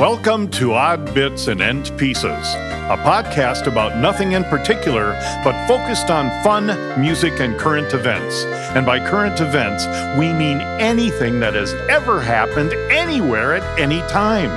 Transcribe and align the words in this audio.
Welcome 0.00 0.48
to 0.52 0.72
Odd 0.72 1.12
Bits 1.12 1.46
and 1.48 1.60
End 1.60 1.92
Pieces, 1.98 2.24
a 2.24 2.96
podcast 3.04 3.66
about 3.66 3.98
nothing 3.98 4.32
in 4.32 4.44
particular, 4.44 5.12
but 5.44 5.68
focused 5.68 6.08
on 6.08 6.30
fun, 6.42 6.68
music, 6.98 7.38
and 7.38 7.58
current 7.58 7.92
events. 7.92 8.44
And 8.74 8.86
by 8.86 8.98
current 8.98 9.42
events, 9.42 9.84
we 10.18 10.32
mean 10.32 10.62
anything 10.80 11.38
that 11.40 11.52
has 11.52 11.74
ever 11.90 12.18
happened 12.18 12.72
anywhere 12.90 13.54
at 13.56 13.78
any 13.78 14.00
time. 14.08 14.48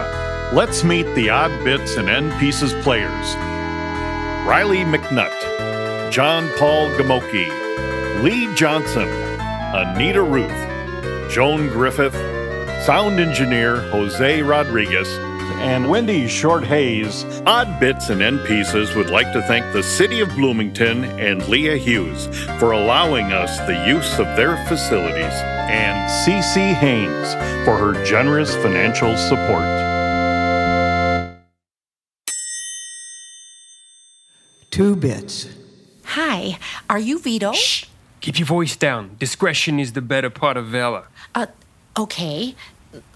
Let's 0.56 0.86
meet 0.86 1.14
the 1.14 1.30
Odd 1.30 1.66
Bits 1.66 1.98
and 1.98 2.08
End 2.08 2.32
Pieces 2.40 2.72
players 2.82 3.36
Riley 4.48 4.86
McNutt, 4.86 6.10
John 6.10 6.50
Paul 6.58 6.88
Gamoki, 6.92 8.24
Lee 8.24 8.48
Johnson, 8.56 9.10
Anita 9.10 10.22
Ruth, 10.22 11.30
Joan 11.30 11.68
Griffith, 11.68 12.16
sound 12.86 13.20
engineer 13.20 13.82
Jose 13.92 14.42
Rodriguez, 14.42 15.08
and 15.62 15.90
Wendy 15.90 16.28
Short 16.28 16.64
Hayes. 16.64 17.24
Odd 17.46 17.80
Bits 17.80 18.10
and 18.10 18.22
End 18.22 18.46
Pieces 18.46 18.96
would 18.96 19.10
like 19.10 19.32
to 19.34 19.42
thank 19.44 19.72
the 19.74 19.84
City 19.84 20.20
of 20.22 20.30
Bloomington 20.30 21.04
and 21.20 21.48
Leah 21.48 21.78
Hughes 21.78 22.28
for 22.60 22.72
allowing 22.72 23.32
us 23.32 23.58
the 23.60 23.86
use 23.88 24.20
of 24.20 24.26
their 24.36 24.58
facilities, 24.68 25.34
and 25.70 26.10
CC 26.10 26.74
Haynes 26.74 27.34
for 27.66 27.78
her 27.78 28.04
generous 28.06 28.56
financial 28.56 29.16
support. 29.18 29.64
Two 34.70 34.96
bits. 34.96 35.50
Hi, 36.06 36.58
are 36.90 37.00
you 37.00 37.20
Vito? 37.20 37.52
Shh. 37.54 37.86
Keep 38.22 38.40
your 38.40 38.46
voice 38.46 38.76
down. 38.76 39.16
Discretion 39.20 39.80
is 39.80 39.94
the 39.94 40.02
better 40.02 40.30
part 40.30 40.58
of 40.58 40.68
valor. 40.68 41.06
Uh, 41.36 41.48
okay. 41.98 42.56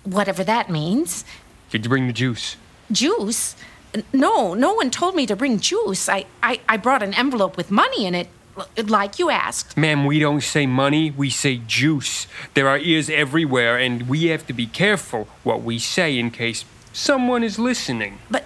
Whatever 0.03 0.43
that 0.43 0.69
means. 0.69 1.23
Did 1.69 1.85
you 1.85 1.89
bring 1.89 2.07
the 2.07 2.13
juice? 2.13 2.55
Juice? 2.91 3.55
No, 4.13 4.53
no 4.53 4.73
one 4.73 4.91
told 4.91 5.15
me 5.15 5.25
to 5.25 5.35
bring 5.35 5.59
juice. 5.59 6.07
I, 6.07 6.25
I, 6.43 6.59
I 6.69 6.77
brought 6.77 7.03
an 7.03 7.13
envelope 7.13 7.57
with 7.57 7.71
money 7.71 8.05
in 8.05 8.15
it, 8.15 8.29
like 8.87 9.19
you 9.19 9.29
asked. 9.29 9.77
Ma'am, 9.77 10.05
we 10.05 10.19
don't 10.19 10.41
say 10.41 10.65
money, 10.65 11.11
we 11.11 11.29
say 11.29 11.61
juice. 11.67 12.27
There 12.53 12.67
are 12.67 12.77
ears 12.77 13.09
everywhere, 13.09 13.77
and 13.77 14.07
we 14.07 14.25
have 14.27 14.45
to 14.47 14.53
be 14.53 14.65
careful 14.65 15.27
what 15.43 15.61
we 15.63 15.79
say 15.79 16.17
in 16.17 16.31
case 16.31 16.65
someone 16.93 17.43
is 17.43 17.59
listening. 17.59 18.19
But 18.29 18.45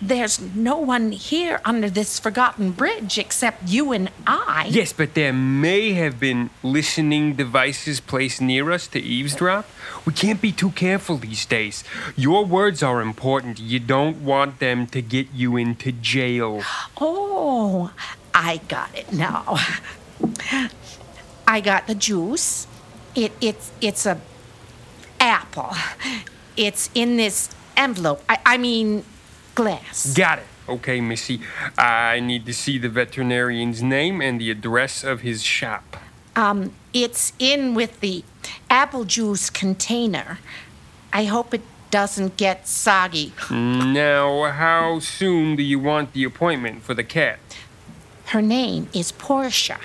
there's 0.00 0.40
no 0.54 0.76
one 0.76 1.12
here 1.12 1.60
under 1.64 1.90
this 1.90 2.18
forgotten 2.18 2.70
bridge 2.70 3.18
except 3.18 3.68
you 3.68 3.92
and 3.92 4.10
I. 4.26 4.68
Yes, 4.70 4.92
but 4.92 5.14
there 5.14 5.32
may 5.32 5.92
have 5.94 6.20
been 6.20 6.50
listening 6.62 7.34
devices 7.34 8.00
placed 8.00 8.40
near 8.40 8.70
us 8.70 8.86
to 8.88 9.00
eavesdrop. 9.00 9.66
We 10.04 10.12
can't 10.12 10.40
be 10.40 10.52
too 10.52 10.70
careful 10.70 11.16
these 11.16 11.46
days. 11.46 11.84
Your 12.16 12.44
words 12.44 12.82
are 12.82 13.00
important. 13.00 13.60
You 13.60 13.80
don't 13.80 14.24
want 14.24 14.58
them 14.58 14.86
to 14.88 15.02
get 15.02 15.28
you 15.32 15.56
into 15.56 15.92
jail. 15.92 16.62
Oh, 17.00 17.92
I 18.34 18.60
got 18.68 18.96
it 18.96 19.12
now. 19.12 19.58
I 21.46 21.60
got 21.60 21.86
the 21.86 21.94
juice. 21.94 22.66
It 23.14 23.32
it's 23.40 23.70
it's 23.80 24.06
a 24.06 24.20
apple. 25.20 25.72
It's 26.56 26.90
in 26.94 27.16
this 27.16 27.50
envelope. 27.76 28.22
I, 28.28 28.38
I 28.44 28.56
mean 28.58 29.04
glass. 29.54 30.14
Got 30.14 30.40
it. 30.40 30.46
Okay, 30.68 31.00
Missy. 31.00 31.40
I 31.76 32.20
need 32.20 32.46
to 32.46 32.54
see 32.54 32.78
the 32.78 32.88
veterinarian's 32.88 33.82
name 33.82 34.20
and 34.20 34.40
the 34.40 34.50
address 34.50 35.02
of 35.04 35.20
his 35.20 35.42
shop. 35.42 35.96
Um, 36.36 36.72
it's 36.94 37.32
in 37.38 37.74
with 37.74 38.00
the 38.00 38.24
apple 38.70 39.04
juice 39.04 39.50
container. 39.50 40.38
I 41.12 41.24
hope 41.24 41.52
it 41.52 41.62
doesn't 41.90 42.36
get 42.38 42.66
soggy. 42.66 43.32
Now, 43.50 44.50
how 44.50 44.98
soon 45.00 45.56
do 45.56 45.62
you 45.62 45.78
want 45.78 46.14
the 46.14 46.24
appointment 46.24 46.82
for 46.82 46.94
the 46.94 47.04
cat? 47.04 47.38
Her 48.26 48.40
name 48.40 48.88
is 48.94 49.12
Portia, 49.12 49.78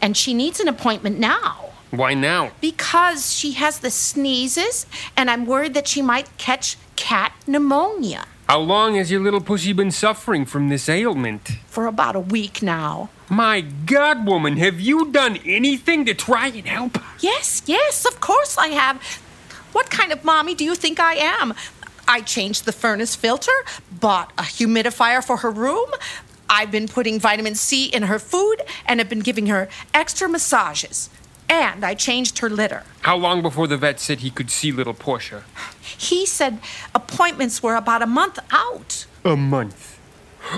and 0.00 0.16
she 0.16 0.34
needs 0.34 0.58
an 0.58 0.66
appointment 0.66 1.20
now. 1.20 1.70
Why 1.92 2.14
now? 2.14 2.50
Because 2.60 3.32
she 3.32 3.52
has 3.52 3.78
the 3.78 3.90
sneezes, 3.90 4.86
and 5.16 5.30
I'm 5.30 5.46
worried 5.46 5.74
that 5.74 5.86
she 5.86 6.02
might 6.02 6.36
catch 6.36 6.76
cat 6.96 7.32
pneumonia. 7.46 8.24
How 8.52 8.60
long 8.60 8.96
has 8.96 9.10
your 9.10 9.22
little 9.22 9.40
pussy 9.40 9.72
been 9.72 9.90
suffering 9.90 10.44
from 10.44 10.68
this 10.68 10.86
ailment? 10.86 11.52
For 11.68 11.86
about 11.86 12.14
a 12.14 12.20
week 12.20 12.60
now. 12.62 13.08
My 13.30 13.62
God, 13.62 14.26
woman, 14.26 14.58
have 14.58 14.78
you 14.78 15.10
done 15.10 15.38
anything 15.46 16.04
to 16.04 16.12
try 16.12 16.48
and 16.48 16.66
help? 16.66 16.98
Yes, 17.20 17.62
yes, 17.64 18.04
of 18.04 18.20
course 18.20 18.58
I 18.58 18.66
have. 18.66 19.02
What 19.72 19.88
kind 19.88 20.12
of 20.12 20.22
mommy 20.22 20.54
do 20.54 20.66
you 20.66 20.74
think 20.74 21.00
I 21.00 21.14
am? 21.14 21.54
I 22.06 22.20
changed 22.20 22.66
the 22.66 22.72
furnace 22.72 23.16
filter, 23.16 23.58
bought 23.90 24.34
a 24.36 24.42
humidifier 24.42 25.24
for 25.24 25.38
her 25.38 25.50
room. 25.50 25.88
I've 26.50 26.70
been 26.70 26.88
putting 26.88 27.18
vitamin 27.18 27.54
C 27.54 27.86
in 27.86 28.02
her 28.02 28.18
food 28.18 28.56
and 28.84 29.00
have 29.00 29.08
been 29.08 29.20
giving 29.20 29.46
her 29.46 29.70
extra 29.94 30.28
massages. 30.28 31.08
And 31.48 31.86
I 31.86 31.94
changed 31.94 32.40
her 32.40 32.50
litter. 32.50 32.82
How 33.00 33.16
long 33.16 33.40
before 33.40 33.66
the 33.66 33.78
vet 33.78 33.98
said 33.98 34.20
he 34.20 34.30
could 34.30 34.50
see 34.50 34.72
little 34.72 34.92
Portia? 34.92 35.44
He 36.02 36.26
said 36.26 36.58
appointments 36.96 37.62
were 37.62 37.76
about 37.76 38.02
a 38.02 38.06
month 38.06 38.40
out. 38.50 39.06
A 39.24 39.36
month. 39.36 40.00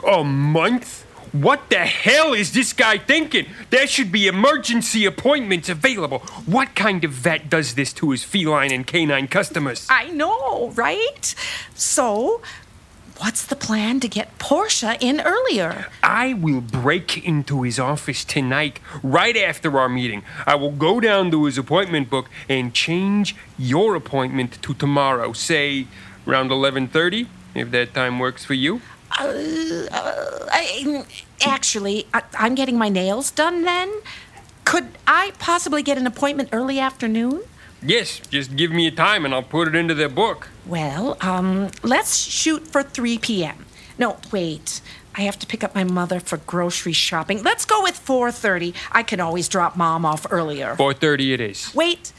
A 0.09 0.25
month? 0.25 1.03
What 1.33 1.69
the 1.69 1.81
hell 1.81 2.33
is 2.33 2.53
this 2.53 2.73
guy 2.73 2.97
thinking? 2.97 3.47
There 3.69 3.87
should 3.87 4.11
be 4.11 4.27
emergency 4.27 5.05
appointments 5.05 5.69
available. 5.69 6.21
What 6.47 6.75
kind 6.75 7.05
of 7.05 7.11
vet 7.11 7.51
does 7.51 7.75
this 7.75 7.93
to 7.95 8.13
his 8.13 8.25
feline 8.25 8.73
and 8.73 8.87
canine 8.87 9.29
customers? 9.29 9.87
I 9.91 10.09
know, 10.11 10.71
right? 10.71 11.35
So, 11.75 12.41
what's 13.19 13.47
the 13.47 13.57
plan 13.57 14.01
to 14.01 14.09
get 14.09 14.39
Portia 14.39 14.97
in 15.01 15.21
earlier? 15.21 15.87
I 16.03 16.35
will 16.35 16.61
break 16.61 17.25
into 17.25 17.63
his 17.63 17.79
office 17.79 18.25
tonight, 18.25 18.81
right 19.03 19.37
after 19.37 19.79
our 19.79 19.89
meeting. 19.89 20.23
I 20.47 20.55
will 20.57 20.73
go 20.73 21.01
down 21.01 21.31
to 21.31 21.45
his 21.45 21.59
appointment 21.59 22.11
book 22.11 22.29
and 22.49 22.75
change 22.75 23.37
your 23.59 23.95
appointment 23.95 24.61
to 24.63 24.75
tomorrow, 24.75 25.33
say 25.33 25.87
around 26.27 26.51
11:30, 26.51 27.27
if 27.55 27.71
that 27.71 27.95
time 27.95 28.19
works 28.19 28.45
for 28.45 28.55
you. 28.55 28.81
Uh, 29.19 29.87
uh, 29.93 30.49
I, 30.51 31.05
actually, 31.47 32.07
I, 32.13 32.23
I'm 32.39 32.55
getting 32.55 32.77
my 32.77 32.89
nails 32.89 33.31
done 33.31 33.63
then. 33.63 33.93
Could 34.65 34.89
I 35.07 35.33
possibly 35.39 35.83
get 35.83 35.99
an 35.99 36.07
appointment 36.07 36.49
early 36.53 36.81
afternoon? 36.81 37.43
Yes, 37.85 38.21
just 38.31 38.57
give 38.57 38.71
me 38.71 38.87
a 38.87 38.91
time 38.91 39.25
and 39.25 39.35
I'll 39.35 39.43
put 39.43 39.69
it 39.69 39.75
into 39.75 39.95
their 39.95 40.09
book. 40.09 40.49
Well, 40.67 41.19
um, 41.21 41.71
let's 41.83 42.17
shoot 42.17 42.67
for 42.67 42.83
3 42.83 43.19
p.m. 43.19 43.67
No, 43.99 44.17
wait. 44.33 44.81
I 45.15 45.23
have 45.23 45.39
to 45.41 45.47
pick 45.47 45.63
up 45.63 45.75
my 45.75 45.85
mother 45.85 46.19
for 46.19 46.39
grocery 46.39 46.93
shopping. 46.93 47.43
Let's 47.43 47.65
go 47.65 47.83
with 47.83 47.95
4:30. 47.95 48.75
I 48.91 49.03
can 49.03 49.21
always 49.21 49.49
drop 49.49 49.77
mom 49.77 50.05
off 50.05 50.27
earlier. 50.31 50.75
4:30 50.77 51.35
it 51.35 51.41
is. 51.41 51.73
Wait. 51.75 52.13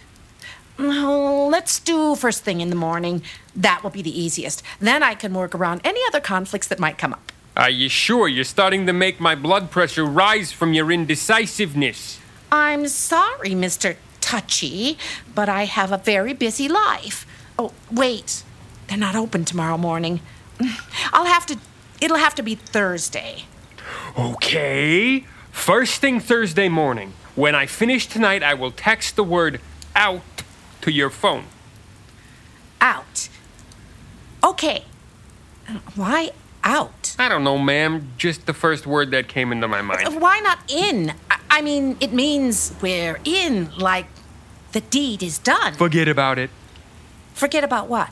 No, 0.77 1.47
let's 1.47 1.79
do 1.79 2.15
first 2.15 2.43
thing 2.43 2.61
in 2.61 2.69
the 2.69 2.75
morning. 2.75 3.21
That 3.55 3.81
will 3.81 3.89
be 3.89 4.01
the 4.01 4.17
easiest. 4.17 4.61
Then 4.79 5.03
I 5.03 5.15
can 5.15 5.33
work 5.33 5.55
around 5.55 5.81
any 5.83 6.01
other 6.07 6.19
conflicts 6.19 6.67
that 6.67 6.79
might 6.79 6.97
come 6.97 7.13
up. 7.13 7.31
Are 7.57 7.69
you 7.69 7.87
sure 7.87 8.27
you're 8.27 8.43
starting 8.43 8.85
to 8.85 8.93
make 8.93 9.19
my 9.19 9.35
blood 9.35 9.71
pressure 9.71 10.05
rise 10.05 10.51
from 10.51 10.73
your 10.73 10.91
indecisiveness? 10.91 12.19
I'm 12.51 12.87
sorry, 12.87 13.51
Mr. 13.51 13.95
Touchy, 14.25 14.97
but 15.35 15.49
I 15.49 15.65
have 15.65 15.91
a 15.91 15.99
very 15.99 16.33
busy 16.33 16.67
life. 16.67 17.27
Oh, 17.59 17.73
wait. 17.91 18.41
They're 18.87 18.97
not 18.97 19.15
open 19.15 19.45
tomorrow 19.45 19.77
morning. 19.77 20.19
I'll 21.13 21.25
have 21.25 21.45
to 21.45 21.59
it'll 22.01 22.17
have 22.17 22.33
to 22.35 22.41
be 22.41 22.55
Thursday. 22.55 23.43
Okay. 24.17 25.25
First 25.51 26.01
thing 26.01 26.19
Thursday 26.19 26.69
morning. 26.69 27.13
When 27.35 27.53
I 27.53 27.67
finish 27.67 28.07
tonight, 28.07 28.41
I 28.41 28.55
will 28.55 28.71
text 28.71 29.15
the 29.15 29.23
word 29.23 29.61
out 29.95 30.23
to 30.81 30.91
your 30.91 31.11
phone. 31.11 31.45
Out. 32.81 33.29
Okay. 34.43 34.85
Why 35.93 36.31
out? 36.63 37.15
I 37.19 37.29
don't 37.29 37.43
know, 37.43 37.59
ma'am. 37.59 38.11
Just 38.17 38.47
the 38.47 38.53
first 38.53 38.87
word 38.87 39.11
that 39.11 39.27
came 39.27 39.51
into 39.51 39.67
my 39.67 39.83
mind. 39.83 40.19
Why 40.19 40.39
not 40.39 40.59
in? 40.67 41.13
I, 41.49 41.61
mean, 41.61 41.95
it 41.99 42.11
means 42.11 42.73
we're 42.81 43.19
in, 43.23 43.69
like 43.77 44.07
the 44.75 44.81
deed 44.81 45.23
is 45.23 45.37
done. 45.37 45.73
Forget 45.73 46.09
about 46.09 46.37
it. 46.37 46.49
Forget 47.33 47.63
about 47.63 47.87
what? 47.87 48.09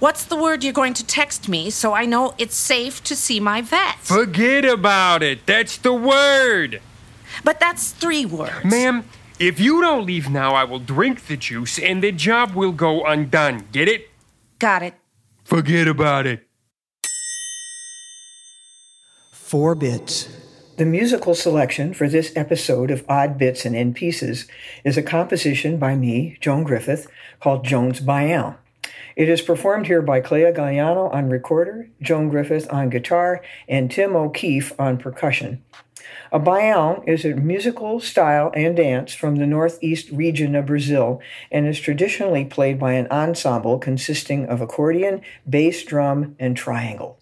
What's 0.00 0.24
the 0.24 0.34
word 0.34 0.64
you're 0.64 0.72
going 0.72 0.94
to 0.94 1.06
text 1.06 1.48
me 1.48 1.70
so 1.70 1.92
I 1.92 2.06
know 2.06 2.34
it's 2.38 2.56
safe 2.56 3.04
to 3.04 3.14
see 3.14 3.38
my 3.38 3.62
vet? 3.62 3.98
Forget 4.00 4.64
about 4.64 5.22
it. 5.22 5.46
That's 5.46 5.76
the 5.76 5.92
word. 5.94 6.82
But 7.44 7.60
that's 7.60 7.92
three 7.92 8.26
words. 8.26 8.64
Ma'am, 8.64 9.04
if 9.38 9.60
you 9.60 9.80
don't 9.80 10.04
leave 10.04 10.28
now, 10.28 10.54
I 10.56 10.64
will 10.64 10.80
drink 10.80 11.28
the 11.28 11.36
juice 11.36 11.78
and 11.78 12.02
the 12.02 12.10
job 12.10 12.56
will 12.56 12.72
go 12.72 13.04
undone. 13.04 13.68
Get 13.70 13.86
it? 13.86 14.10
Got 14.58 14.82
it. 14.82 14.94
Forget 15.44 15.86
about 15.86 16.26
it. 16.26 16.48
Four 19.32 19.76
bits. 19.76 20.28
The 20.76 20.86
musical 20.86 21.34
selection 21.34 21.92
for 21.92 22.08
this 22.08 22.32
episode 22.34 22.90
of 22.90 23.04
Odd 23.08 23.36
Bits 23.36 23.64
and 23.64 23.76
End 23.76 23.94
Pieces 23.94 24.46
is 24.84 24.96
a 24.96 25.02
composition 25.02 25.78
by 25.78 25.94
me, 25.94 26.38
Joan 26.40 26.64
Griffith, 26.64 27.06
called 27.38 27.64
Joan's 27.64 28.00
Baião. 28.00 28.56
It 29.14 29.28
is 29.28 29.42
performed 29.42 29.88
here 29.88 30.00
by 30.00 30.20
Clea 30.20 30.52
Galhano 30.52 31.12
on 31.12 31.28
recorder, 31.28 31.90
Joan 32.00 32.30
Griffith 32.30 32.72
on 32.72 32.88
guitar, 32.88 33.42
and 33.68 33.90
Tim 33.90 34.16
O'Keefe 34.16 34.72
on 34.78 34.96
percussion. 34.96 35.62
A 36.32 36.40
baião 36.40 37.06
is 37.06 37.24
a 37.24 37.34
musical 37.34 38.00
style 38.00 38.52
and 38.54 38.76
dance 38.76 39.12
from 39.12 39.36
the 39.36 39.46
northeast 39.46 40.10
region 40.10 40.54
of 40.54 40.66
Brazil 40.66 41.20
and 41.50 41.66
is 41.66 41.80
traditionally 41.80 42.44
played 42.44 42.78
by 42.78 42.92
an 42.92 43.08
ensemble 43.10 43.78
consisting 43.78 44.46
of 44.46 44.60
accordion, 44.60 45.20
bass 45.48 45.84
drum, 45.84 46.36
and 46.38 46.56
triangle. 46.56 47.18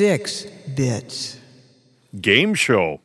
Six 0.00 0.46
bits. 0.74 1.36
Game 2.18 2.54
show. 2.54 3.02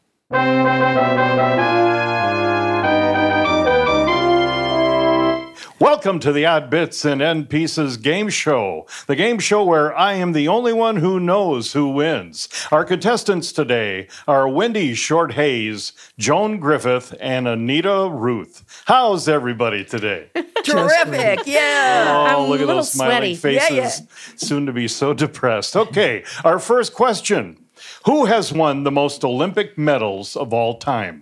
Welcome 5.80 6.20
to 6.22 6.32
the 6.32 6.46
Odd 6.46 6.70
Bits 6.70 7.04
and 7.04 7.22
End 7.22 7.50
Pieces 7.50 7.98
game 7.98 8.30
show, 8.30 8.88
the 9.08 9.16
game 9.16 9.40
show 9.40 9.62
where 9.62 9.94
I 9.94 10.14
am 10.14 10.32
the 10.32 10.48
only 10.48 10.72
one 10.72 10.96
who 10.96 11.20
knows 11.20 11.74
who 11.74 11.90
wins. 11.90 12.48
Our 12.72 12.86
contestants 12.86 13.52
today 13.52 14.08
are 14.26 14.48
Wendy 14.48 14.94
Short 14.94 15.34
Hayes, 15.34 15.92
Joan 16.18 16.60
Griffith, 16.62 17.14
and 17.20 17.46
Anita 17.46 18.10
Ruth. 18.10 18.84
How's 18.86 19.28
everybody 19.28 19.84
today? 19.84 20.30
Terrific. 20.64 21.42
Yeah. 21.46 22.06
Oh, 22.08 22.44
I'm 22.46 22.50
look 22.50 22.60
a 22.60 22.64
at 22.64 22.68
little 22.68 22.76
those 22.78 22.94
smiling 22.94 23.36
sweaty. 23.36 23.56
Yeah, 23.56 23.68
faces, 23.90 24.08
soon 24.38 24.66
to 24.68 24.72
be 24.72 24.88
so 24.88 25.14
depressed. 25.14 25.76
Okay, 25.76 26.24
our 26.46 26.58
first 26.58 26.94
question 26.94 27.58
Who 28.06 28.26
has 28.26 28.54
won 28.54 28.84
the 28.84 28.92
most 28.92 29.26
Olympic 29.26 29.78
medals 29.78 30.38
of 30.38 30.54
all 30.54 30.78
time? 30.78 31.22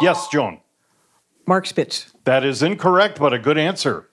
Yes, 0.00 0.26
Joan. 0.26 0.58
Mark 1.46 1.66
Spitz. 1.66 2.11
That 2.24 2.44
is 2.44 2.62
incorrect, 2.62 3.18
but 3.18 3.32
a 3.32 3.38
good 3.38 3.58
answer. 3.58 4.08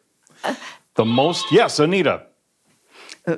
The 0.95 1.05
most, 1.05 1.51
yes, 1.51 1.79
Anita. 1.79 2.23
Uh, 3.27 3.37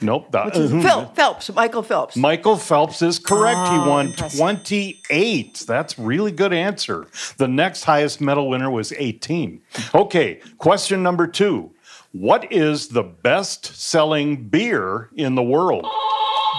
nope. 0.00 0.30
that- 0.32 0.54
mm-hmm. 0.54 0.80
Phil, 0.80 1.06
Phelps, 1.14 1.52
Michael 1.52 1.82
Phelps. 1.82 2.16
Michael 2.16 2.56
Phelps 2.56 3.02
is 3.02 3.18
correct. 3.18 3.68
he 3.68 3.76
Oh, 3.76 3.88
won 3.88 4.06
impressive. 4.06 4.38
28. 4.40 5.64
That's 5.66 5.98
really 5.98 6.32
good 6.32 6.52
answer. 6.52 7.06
The 7.36 7.48
next 7.48 7.84
highest 7.84 8.20
medal 8.20 8.48
winner 8.48 8.70
was 8.70 8.92
18. 8.92 9.60
Okay, 9.94 10.40
question 10.58 11.02
number 11.02 11.26
two. 11.26 11.70
What 12.12 12.50
is 12.52 12.88
the 12.88 13.02
best 13.02 13.74
selling 13.76 14.48
beer 14.48 15.10
in 15.16 15.34
the 15.34 15.42
world? 15.42 15.86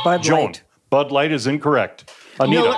Bud 0.04 0.22
Joan. 0.22 0.46
Light. 0.48 0.64
Bud 0.90 1.12
Light 1.12 1.32
is 1.32 1.48
incorrect. 1.48 2.12
Anita. 2.40 2.62
Miller, 2.62 2.76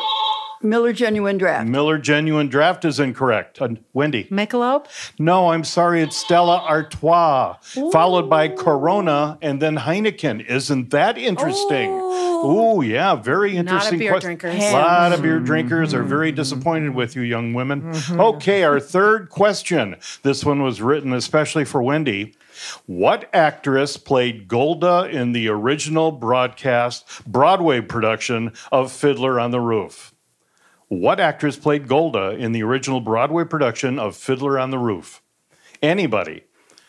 Miller 0.61 0.93
Genuine 0.93 1.37
Draft. 1.37 1.67
Miller 1.67 1.97
Genuine 1.97 2.47
Draft 2.47 2.85
is 2.85 2.99
incorrect. 2.99 3.61
Uh, 3.61 3.69
Wendy. 3.93 4.25
Michelob? 4.25 4.87
No, 5.19 5.51
I'm 5.51 5.63
sorry. 5.63 6.01
It's 6.01 6.17
Stella 6.17 6.57
Artois, 6.67 7.57
followed 7.91 8.29
by 8.29 8.47
Corona 8.49 9.37
and 9.41 9.61
then 9.61 9.77
Heineken. 9.77 10.45
Isn't 10.45 10.89
that 10.91 11.17
interesting? 11.17 11.89
Oh, 12.39 12.81
yeah, 12.81 13.15
very 13.15 13.55
interesting. 13.57 13.99
beer 13.99 14.11
quest- 14.11 14.23
drinkers. 14.25 14.55
A 14.55 14.71
lot 14.71 15.11
of 15.13 15.21
beer 15.21 15.39
drinkers 15.39 15.93
are 15.93 16.03
very 16.03 16.31
disappointed 16.31 16.93
with 16.93 17.15
you, 17.15 17.21
young 17.21 17.53
women. 17.53 17.93
Okay, 18.11 18.63
our 18.63 18.79
third 18.79 19.29
question. 19.29 19.95
This 20.23 20.43
one 20.45 20.61
was 20.61 20.81
written 20.81 21.13
especially 21.13 21.65
for 21.65 21.81
Wendy. 21.81 22.35
What 22.85 23.29
actress 23.33 23.97
played 23.97 24.47
Golde 24.47 25.09
in 25.11 25.31
the 25.31 25.47
original 25.49 26.11
broadcast 26.11 27.05
Broadway 27.27 27.81
production 27.81 28.53
of 28.71 28.91
Fiddler 28.91 29.39
on 29.39 29.51
the 29.51 29.59
Roof? 29.59 30.13
What 30.89 31.19
actress 31.19 31.57
played 31.57 31.89
Golde 31.89 32.39
in 32.39 32.53
the 32.53 32.63
original 32.63 33.01
Broadway 33.01 33.43
production 33.43 33.99
of 33.99 34.15
Fiddler 34.15 34.57
on 34.57 34.71
the 34.71 34.77
Roof? 34.77 35.21
Anybody? 35.81 36.45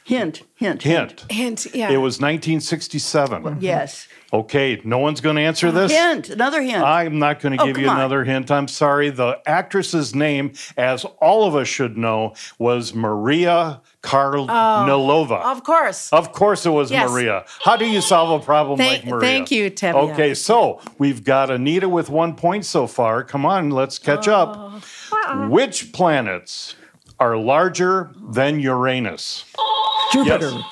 Hint, 0.08 0.42
hint, 0.54 0.82
Hint. 0.84 1.26
Hint, 1.30 1.66
yeah. 1.74 1.90
It 1.90 1.98
was 1.98 2.14
1967. 2.18 3.42
Mm-hmm. 3.42 3.58
Yes. 3.60 4.08
Okay, 4.32 4.80
no 4.82 4.96
one's 4.96 5.20
going 5.20 5.36
to 5.36 5.42
answer 5.42 5.70
this? 5.70 5.92
Hint, 5.92 6.30
another 6.30 6.62
hint. 6.62 6.82
I'm 6.82 7.18
not 7.18 7.40
going 7.40 7.58
to 7.58 7.62
Oh, 7.62 7.66
give 7.66 7.76
you 7.76 7.84
come 7.84 7.96
on. 7.96 8.00
another 8.00 8.24
hint. 8.24 8.50
I'm 8.50 8.68
sorry. 8.68 9.10
The 9.10 9.38
actress's 9.44 10.14
name, 10.14 10.54
as 10.78 11.04
all 11.20 11.46
of 11.46 11.54
us 11.54 11.68
should 11.68 11.98
know, 11.98 12.32
was 12.58 12.94
Maria 12.94 13.82
Karnilova. 14.02 15.40
Oh, 15.44 15.52
of 15.52 15.62
course. 15.62 16.10
Of 16.10 16.32
course, 16.32 16.64
it 16.64 16.70
was 16.70 16.90
Yes. 16.90 17.10
Maria. 17.10 17.44
How 17.62 17.76
do 17.76 17.84
you 17.84 18.00
solve 18.00 18.40
a 18.40 18.44
problem 18.44 18.78
Thank- 18.78 19.04
like 19.04 19.10
Maria? 19.12 19.20
thank 19.20 19.50
you, 19.50 19.68
Tim. 19.68 19.94
Okay, 19.94 20.32
so 20.32 20.80
we've 20.96 21.22
got 21.22 21.50
Anita 21.50 21.86
with 21.88 22.08
one 22.08 22.34
point 22.34 22.64
so 22.64 22.86
far. 22.86 23.22
Come 23.24 23.44
on, 23.44 23.68
let's 23.70 23.98
catch 23.98 24.26
oh. 24.26 24.34
up. 24.34 24.82
Uh-uh. 25.12 25.48
Which 25.48 25.92
planets 25.92 26.76
are 27.20 27.36
larger 27.36 28.10
than 28.30 28.60
Uranus? 28.60 29.44
Oh, 29.58 29.77
Jupiter. 30.12 30.50
Yes. 30.50 30.64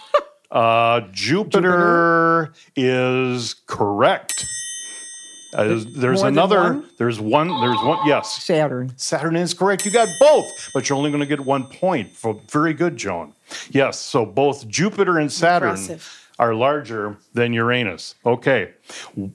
Uh, 0.50 1.00
Jupiter, 1.12 2.52
is 2.76 3.55
correct. 3.66 4.47
Uh, 5.55 5.64
there's 5.64 5.87
there's 5.87 6.19
more 6.21 6.31
than 6.31 6.35
another. 6.38 6.62
one? 6.62 6.88
There's 6.99 7.21
one. 7.21 7.49
There's 7.49 7.78
one. 7.83 8.07
Yes. 8.07 8.43
Saturn. 8.43 8.93
Saturn 8.97 9.37
is 9.37 9.55
correct. 9.55 9.85
You 9.85 9.90
got 9.90 10.09
both, 10.21 10.71
but 10.75 10.88
you're 10.88 10.99
only 10.99 11.11
going 11.11 11.21
to 11.21 11.26
get 11.26 11.40
one 11.40 11.64
point. 11.64 12.11
For, 12.11 12.40
very 12.50 12.75
good, 12.75 12.97
Joan. 12.97 13.33
Yes, 13.71 13.99
so 13.99 14.26
both 14.26 14.66
Jupiter 14.69 15.19
and 15.19 15.31
Saturn 15.33 15.71
Impressive. 15.71 16.31
are 16.38 16.55
larger 16.55 17.16
than 17.33 17.52
Uranus. 17.52 18.14
Okay. 18.25 18.73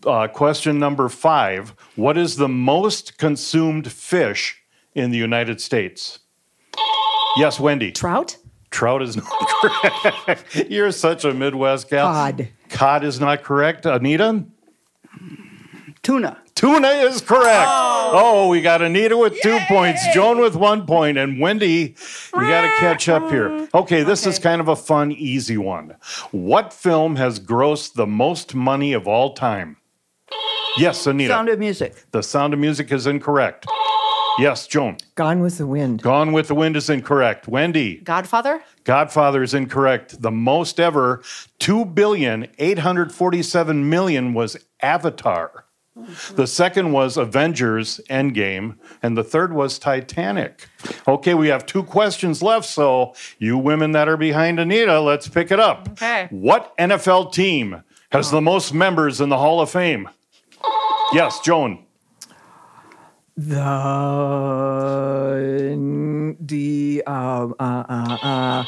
Uh, 0.06 0.28
question 0.28 0.80
number 0.80 1.10
five 1.10 1.74
What 1.96 2.18
is 2.18 2.36
the 2.36 2.50
most 2.50 3.18
consumed 3.18 3.92
fish 3.92 4.62
in 4.94 5.12
the 5.12 5.18
United 5.18 5.60
States? 5.60 6.20
Yes, 7.38 7.60
Wendy. 7.60 7.92
Trout? 7.92 8.38
Trout 8.72 9.02
is 9.02 9.18
not 9.18 9.26
correct. 9.62 10.70
You're 10.70 10.92
such 10.92 11.26
a 11.26 11.34
Midwest 11.34 11.90
gal. 11.90 12.12
Cod. 12.12 12.48
Cod 12.70 13.04
is 13.04 13.20
not 13.20 13.44
correct. 13.44 13.86
Anita? 13.86 14.46
Tuna. 16.04 16.42
Tuna 16.56 16.88
is 16.88 17.22
correct. 17.22 17.68
Oh, 17.68 18.12
oh 18.14 18.48
we 18.50 18.62
got 18.62 18.82
Anita 18.82 19.18
with 19.18 19.40
two 19.42 19.60
points, 19.68 20.02
Joan 20.14 20.40
with 20.40 20.56
one 20.56 20.86
point, 20.86 21.18
and 21.18 21.40
Wendy, 21.40 21.96
you 22.34 22.42
got 22.42 22.62
to 22.62 22.76
catch 22.80 23.10
up 23.10 23.30
here. 23.30 23.68
Okay, 23.74 24.04
this 24.04 24.26
is 24.26 24.40
kind 24.40 24.62
of 24.62 24.68
a 24.68 24.76
fun, 24.76 25.12
easy 25.12 25.58
one. 25.58 25.96
What 26.32 26.74
film 26.74 27.16
has 27.18 27.40
grossed 27.40 27.94
the 27.94 28.08
most 28.08 28.56
money 28.56 28.94
of 28.94 29.08
all 29.08 29.34
time? 29.34 29.78
Yes, 30.78 31.06
Anita. 31.06 31.34
Sound 31.34 31.50
of 31.50 31.60
Music. 31.60 32.06
the 32.12 32.22
Sound 32.24 32.54
of 32.54 32.60
Music 32.60 32.92
is 32.92 33.06
incorrect. 33.06 33.66
Yes, 34.40 34.66
Joan. 34.68 34.98
Gone 35.16 35.42
with 35.42 35.58
the 35.58 35.68
Wind. 35.68 36.02
Gone 36.02 36.32
with 36.32 36.48
the 36.48 36.56
Wind 36.56 36.76
is 36.76 36.90
incorrect. 36.90 37.48
Wendy. 37.48 37.98
Godfather? 37.98 38.64
Godfather 38.84 39.44
is 39.44 39.54
incorrect. 39.54 40.22
The 40.22 40.32
most 40.32 40.80
ever, 40.80 41.22
two 41.60 41.86
billion 41.86 42.48
eight 42.58 42.80
hundred 42.80 43.12
forty-seven 43.12 43.90
million, 43.90 44.34
was 44.34 44.58
Avatar. 44.82 45.66
The 46.36 46.48
second 46.48 46.94
was 46.94 47.18
Avengers 47.18 48.00
Endgame, 48.10 48.78
and 49.04 49.18
the 49.18 49.26
third 49.26 49.52
was 49.54 49.78
Titanic. 49.78 50.70
Okay, 51.06 51.34
we 51.34 51.50
have 51.50 51.66
two 51.66 51.84
questions 51.84 52.42
left, 52.42 52.66
so 52.66 53.14
you 53.40 53.58
women 53.58 53.92
that 53.92 54.08
are 54.08 54.16
behind 54.18 54.60
Anita, 54.60 55.02
let's 55.02 55.28
pick 55.28 55.52
it 55.52 55.60
up. 55.60 55.90
Okay. 55.92 56.28
What 56.32 56.76
NFL 56.78 57.34
team 57.34 57.84
has 58.12 58.32
the 58.32 58.42
most 58.42 58.74
members 58.74 59.20
in 59.20 59.28
the 59.28 59.38
Hall 59.38 59.60
of 59.60 59.70
Fame? 59.70 60.10
Yes, 61.14 61.42
Joan. 61.42 61.84
The 63.48 63.58
the 66.40 67.04
uh, 67.08 67.48
uh, 67.60 67.84
uh, 67.90 68.18
uh, 68.22 68.66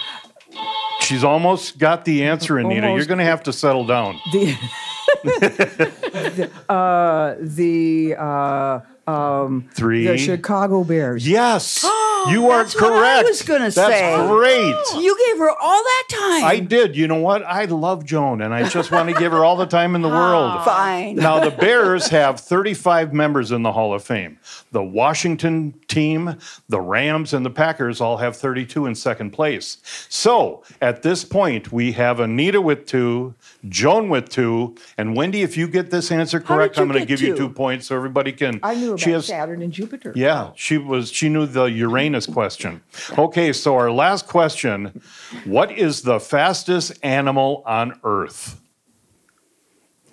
She's 1.02 1.24
almost 1.24 1.78
got 1.78 2.06
the 2.06 2.24
answer, 2.24 2.58
Anita. 2.58 2.76
You're 2.82 2.90
Almost. 2.90 3.08
going 3.08 3.20
to 3.20 3.26
have 3.26 3.44
to 3.44 3.54
settle 3.54 3.86
down. 3.86 4.20
the 4.32 4.56
the, 5.24 6.50
uh, 6.70 7.36
the 7.40 8.16
uh, 8.18 8.80
um, 9.08 9.70
Three. 9.74 10.06
the 10.08 10.18
Chicago 10.18 10.84
Bears. 10.84 11.28
Yes, 11.28 11.84
you 12.30 12.50
are 12.50 12.64
That's 12.64 12.76
what 12.76 12.84
I 12.94 12.98
correct. 13.00 13.28
was 13.30 13.42
gonna 13.42 13.70
That's 13.72 13.76
say. 13.76 14.28
great. 14.28 14.76
You 15.04 15.18
gave 15.28 15.40
her 15.40 15.50
all 15.50 15.84
that 15.84 16.04
time. 16.10 16.44
I 16.46 16.60
did. 16.60 16.96
You 16.96 17.08
know 17.08 17.16
what? 17.20 17.44
I 17.44 17.66
love 17.66 18.06
Joan, 18.06 18.42
and 18.42 18.54
I 18.54 18.70
just 18.70 18.92
want 18.92 19.10
to 19.10 19.16
give 19.16 19.32
her 19.32 19.44
all 19.44 19.56
the 19.58 19.66
time 19.66 19.96
in 19.96 20.02
the 20.02 20.08
world. 20.22 20.64
Fine. 20.64 21.16
Now, 21.18 21.40
the 21.44 21.52
Bears 21.64 22.08
have 22.10 22.40
35 22.40 23.12
members 23.14 23.52
in 23.52 23.64
the 23.64 23.72
Hall 23.74 23.94
of 23.94 24.04
Fame. 24.04 24.38
The 24.72 24.84
Washington 24.84 25.74
team, 25.88 26.36
the 26.70 26.80
Rams, 26.80 27.34
and 27.34 27.46
the 27.46 27.50
Packers 27.50 28.00
all 28.00 28.18
have 28.18 28.38
32 28.38 28.86
in 28.86 28.96
second 28.96 29.32
place. 29.32 29.78
So, 30.10 30.64
at 30.82 31.02
this 31.04 31.24
point, 31.26 31.72
we 31.72 31.92
have 31.94 32.20
Anita 32.20 32.62
with 32.62 32.86
two, 32.86 33.34
Joan 33.68 34.10
with 34.10 34.30
two, 34.30 34.76
and 34.98 35.16
Wendy, 35.16 35.42
if 35.42 35.58
you 35.58 35.68
get 35.68 35.92
this 35.92 36.12
answer 36.12 36.40
correct, 36.40 36.78
you 36.78 36.84
I'm 36.84 36.88
going 36.90 37.02
to 37.02 37.06
get 37.06 37.20
give 37.20 37.28
you 37.28 37.36
two? 37.36 37.48
two 37.48 37.50
points 37.50 37.88
so 37.88 37.96
everybody 37.96 38.32
can. 38.32 38.60
I 38.64 38.76
knew 38.76 38.93
about 38.94 39.04
she 39.04 39.12
has, 39.12 39.26
Saturn 39.28 39.62
and 39.62 39.72
Jupiter. 39.74 40.14
yeah, 40.16 40.52
she 40.56 40.78
was 40.78 41.12
she 41.12 41.30
knew 41.30 41.46
the 41.46 41.66
Uranus 41.66 42.26
question. 42.26 42.82
Okay, 43.18 43.54
so 43.54 43.76
our 43.76 43.92
last 43.92 44.28
question, 44.28 45.02
what 45.46 45.72
is 45.72 46.02
the 46.04 46.20
fastest 46.20 46.94
animal 47.04 47.64
on 47.66 48.00
earth? 48.04 48.60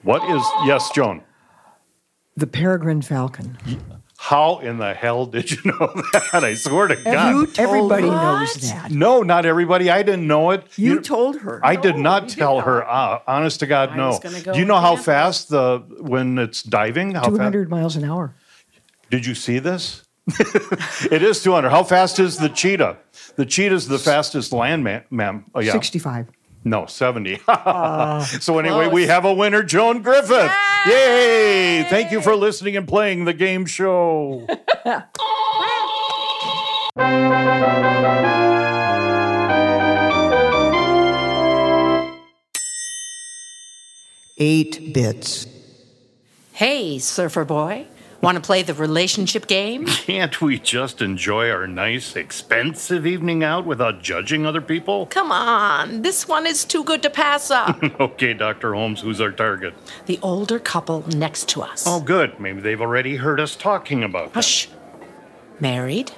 What 0.03 0.23
is 0.31 0.43
Yes, 0.65 0.91
Joan. 0.91 1.23
The 2.37 2.47
Peregrine 2.47 3.03
Falcon. 3.03 3.59
How 4.17 4.59
in 4.59 4.77
the 4.79 4.93
hell 4.95 5.25
did 5.27 5.51
you 5.51 5.59
know 5.65 5.79
that? 6.13 6.45
I 6.45 6.55
swear 6.55 6.89
to 6.89 6.97
God. 6.97 7.31
You 7.31 7.47
told 7.47 7.59
Everybody 7.59 8.03
her? 8.05 8.11
knows 8.11 8.55
that. 8.71 8.91
no, 8.91 9.23
not 9.23 9.47
everybody. 9.47 9.91
I 9.91 10.03
didn't 10.03 10.27
know 10.27 10.51
it. 10.51 10.65
You 10.77 11.01
told 11.01 11.41
her. 11.41 11.61
I 11.65 11.77
did 11.77 11.97
not 11.97 12.29
tell 12.29 12.61
her. 12.61 12.87
Uh, 12.87 13.21
honest 13.27 13.61
to 13.61 13.67
God, 13.67 13.97
no. 13.97 14.19
go 14.19 14.53
Do 14.53 14.59
you 14.59 14.65
know 14.67 14.79
how 14.79 14.97
fast 14.97 15.49
the 15.49 15.83
when 16.01 16.39
it's 16.39 16.63
diving? 16.63 17.13
How 17.13 17.23
Two 17.25 17.31
fast? 17.33 17.43
hundred 17.43 17.71
miles 17.71 17.97
an 17.97 18.05
hour. 18.05 18.35
Did 19.11 19.27
you 19.27 19.35
see 19.35 19.59
this? 19.59 20.05
it 21.11 21.23
is 21.23 21.43
200. 21.43 21.71
How 21.71 21.83
fast 21.83 22.21
is 22.21 22.37
the 22.37 22.49
cheetah? 22.49 22.97
The 23.37 23.45
cheetah 23.45 23.75
is 23.75 23.89
the 23.89 23.99
fastest 23.99 24.53
land 24.53 24.85
ma- 24.85 25.01
mam. 25.11 25.47
Oh, 25.55 25.59
uh, 25.59 25.63
yeah. 25.63 25.73
Sixty-five. 25.73 26.29
No, 26.63 26.87
70. 26.87 27.41
Uh, 27.49 28.23
so, 28.23 28.59
anyway, 28.59 28.87
we 28.87 29.07
have 29.07 29.25
a 29.25 29.33
winner, 29.33 29.63
Joan 29.63 30.03
Griffith. 30.03 30.53
Yay! 30.87 31.87
Thank 31.89 32.13
you 32.13 32.21
for 32.21 32.37
listening 32.37 32.77
and 32.77 32.87
playing 32.87 33.25
the 33.25 33.33
game 33.33 33.65
show. 33.65 34.47
Eight 44.39 44.93
bits. 44.95 45.47
Hey, 46.53 46.99
surfer 46.99 47.45
boy. 47.45 47.87
Want 48.21 48.37
to 48.37 48.43
play 48.43 48.63
the 48.63 48.75
relationship 48.75 49.47
game? 49.47 49.87
Can't 49.87 50.43
we 50.43 50.59
just 50.59 51.01
enjoy 51.01 51.51
our 51.51 51.67
nice, 51.67 52.17
expensive 52.17 53.07
evening 53.07 53.43
out 53.43 53.65
without 53.65 54.03
judging 54.03 54.45
other 54.45 54.61
people? 54.61 55.07
Come 55.07 55.33
on, 55.33 56.03
this 56.03 56.29
one 56.29 56.47
is 56.47 56.67
too 56.67 56.85
good 56.85 57.03
to 57.03 57.11
pass 57.11 57.51
up. 57.51 57.83
Okay, 58.01 58.35
Dr. 58.35 58.75
Holmes, 58.75 59.01
who's 59.01 59.21
our 59.21 59.31
target? 59.31 59.75
the 60.07 60.19
older 60.23 60.59
couple 60.59 61.07
next 61.09 61.49
to 61.51 61.63
us. 61.63 61.85
Oh, 61.87 62.01
good. 62.01 62.39
Maybe 62.41 62.61
they've 62.61 62.81
already 62.81 63.17
heard 63.17 63.41
us 63.41 63.55
talking 63.57 64.03
about. 64.05 64.33
Hush. 64.35 64.69
Married 65.59 66.13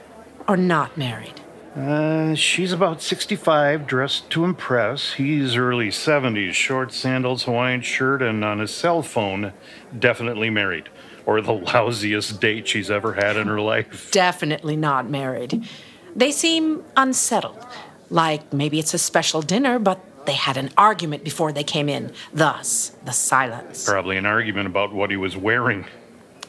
or 0.49 0.57
not 0.57 0.97
married? 0.97 1.41
Uh, 1.77 2.35
she's 2.35 2.73
about 2.73 3.01
65, 3.03 3.87
dressed 3.87 4.29
to 4.31 4.45
impress. 4.45 5.15
He's 5.15 5.57
early 5.57 5.89
70s, 5.89 6.53
short 6.53 6.93
sandals, 6.93 7.45
Hawaiian 7.45 7.81
shirt, 7.83 8.23
and 8.23 8.45
on 8.45 8.59
his 8.59 8.73
cell 8.75 9.03
phone, 9.03 9.53
definitely 9.99 10.51
married. 10.51 10.89
Or 11.27 11.41
the 11.41 11.53
lousiest 11.53 12.41
date 12.41 12.67
she's 12.67 12.91
ever 12.91 13.15
had 13.15 13.37
in 13.37 13.47
her 13.47 13.61
life. 13.61 14.11
Definitely 14.11 14.77
not 14.77 15.09
married. 15.09 15.69
They 16.17 16.33
seem 16.33 16.85
unsettled. 16.97 17.65
Like 18.11 18.53
maybe 18.53 18.79
it's 18.79 18.93
a 18.93 18.99
special 18.99 19.41
dinner, 19.41 19.79
but 19.79 20.01
they 20.27 20.35
had 20.35 20.57
an 20.57 20.71
argument 20.77 21.25
before 21.25 21.53
they 21.53 21.65
came 21.65 21.89
in. 21.89 22.13
Thus, 22.33 22.93
the 23.05 23.13
silence. 23.13 23.89
Probably 23.89 24.17
an 24.17 24.27
argument 24.27 24.67
about 24.67 24.93
what 24.93 25.11
he 25.11 25.17
was 25.17 25.37
wearing. 25.37 25.87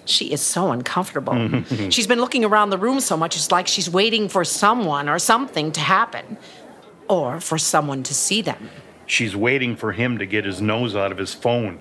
She 0.05 0.33
is 0.33 0.41
so 0.41 0.71
uncomfortable. 0.71 1.63
she's 1.89 2.07
been 2.07 2.19
looking 2.19 2.43
around 2.43 2.69
the 2.69 2.77
room 2.77 2.99
so 2.99 3.15
much, 3.15 3.35
it's 3.35 3.51
like 3.51 3.67
she's 3.67 3.89
waiting 3.89 4.27
for 4.27 4.43
someone 4.43 5.07
or 5.07 5.17
something 5.17 5.71
to 5.71 5.79
happen, 5.79 6.37
or 7.07 7.39
for 7.39 7.57
someone 7.57 8.03
to 8.03 8.13
see 8.13 8.41
them. 8.41 8.69
She's 9.05 9.35
waiting 9.35 9.75
for 9.75 9.93
him 9.93 10.17
to 10.17 10.25
get 10.25 10.45
his 10.45 10.61
nose 10.61 10.95
out 10.95 11.11
of 11.11 11.17
his 11.17 11.33
phone. 11.33 11.79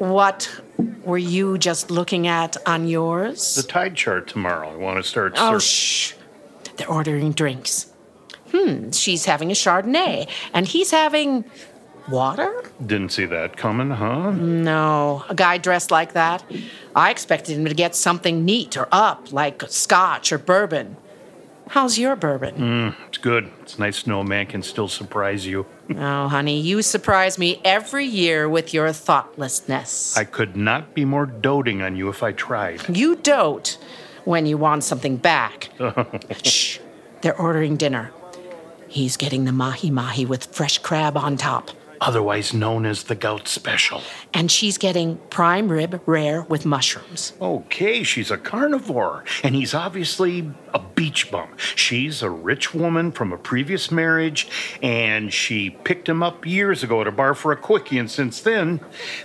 What 0.00 0.62
were 1.04 1.18
you 1.18 1.58
just 1.58 1.90
looking 1.90 2.26
at 2.26 2.56
on 2.66 2.88
yours? 2.88 3.54
The 3.54 3.62
tide 3.62 3.94
chart 3.94 4.28
tomorrow. 4.28 4.72
I 4.72 4.76
want 4.76 4.96
to 4.96 5.02
start. 5.02 5.34
Oh, 5.36 5.58
ser- 5.58 5.60
shh. 5.60 6.14
They're 6.78 6.88
ordering 6.88 7.32
drinks. 7.32 7.92
Hmm, 8.50 8.92
she's 8.92 9.26
having 9.26 9.50
a 9.50 9.54
Chardonnay, 9.54 10.26
and 10.54 10.66
he's 10.66 10.90
having 10.90 11.44
water? 12.08 12.64
Didn't 12.84 13.12
see 13.12 13.26
that 13.26 13.58
coming, 13.58 13.90
huh? 13.90 14.30
No, 14.30 15.22
a 15.28 15.34
guy 15.34 15.58
dressed 15.58 15.90
like 15.90 16.14
that. 16.14 16.42
I 16.96 17.10
expected 17.10 17.58
him 17.58 17.66
to 17.66 17.74
get 17.74 17.94
something 17.94 18.42
neat 18.42 18.78
or 18.78 18.88
up, 18.90 19.32
like 19.34 19.62
scotch 19.68 20.32
or 20.32 20.38
bourbon. 20.38 20.96
How's 21.70 22.00
your 22.00 22.16
bourbon? 22.16 22.56
Mm, 22.56 22.96
it's 23.06 23.18
good. 23.18 23.48
It's 23.62 23.78
nice 23.78 24.02
to 24.02 24.08
know 24.08 24.18
a 24.20 24.24
man 24.24 24.46
can 24.46 24.60
still 24.60 24.88
surprise 24.88 25.46
you. 25.46 25.66
Oh, 25.96 26.28
honey, 26.28 26.60
you 26.60 26.82
surprise 26.82 27.36
me 27.36 27.60
every 27.64 28.04
year 28.04 28.48
with 28.48 28.72
your 28.72 28.92
thoughtlessness. 28.92 30.16
I 30.16 30.22
could 30.22 30.56
not 30.56 30.94
be 30.94 31.04
more 31.04 31.26
doting 31.26 31.82
on 31.82 31.96
you 31.96 32.08
if 32.08 32.22
I 32.22 32.30
tried. 32.30 32.96
You 32.96 33.16
dote 33.16 33.76
when 34.24 34.46
you 34.46 34.56
want 34.56 34.84
something 34.84 35.16
back. 35.16 35.70
Shh, 36.44 36.78
they're 37.22 37.36
ordering 37.36 37.76
dinner. 37.76 38.12
He's 38.86 39.16
getting 39.16 39.46
the 39.46 39.52
mahi 39.52 39.90
mahi 39.90 40.24
with 40.26 40.46
fresh 40.54 40.78
crab 40.78 41.16
on 41.16 41.36
top. 41.36 41.70
Otherwise 42.00 42.54
known 42.54 42.86
as 42.86 43.04
the 43.04 43.14
gout 43.14 43.46
special. 43.46 44.02
And 44.32 44.50
she's 44.50 44.78
getting 44.78 45.18
prime 45.28 45.68
rib 45.70 46.00
rare 46.06 46.42
with 46.42 46.64
mushrooms. 46.64 47.34
Okay, 47.40 48.02
she's 48.02 48.30
a 48.30 48.38
carnivore, 48.38 49.24
and 49.42 49.54
he's 49.54 49.74
obviously 49.74 50.50
a 50.72 50.78
beach 50.78 51.30
bum. 51.30 51.48
She's 51.58 52.22
a 52.22 52.30
rich 52.30 52.72
woman 52.74 53.12
from 53.12 53.32
a 53.32 53.36
previous 53.36 53.90
marriage, 53.90 54.48
and 54.82 55.32
she 55.32 55.70
picked 55.70 56.08
him 56.08 56.22
up 56.22 56.46
years 56.46 56.82
ago 56.82 57.02
at 57.02 57.06
a 57.06 57.12
bar 57.12 57.34
for 57.34 57.52
a 57.52 57.56
quickie, 57.56 57.98
and 57.98 58.10
since 58.10 58.40
then, 58.40 58.80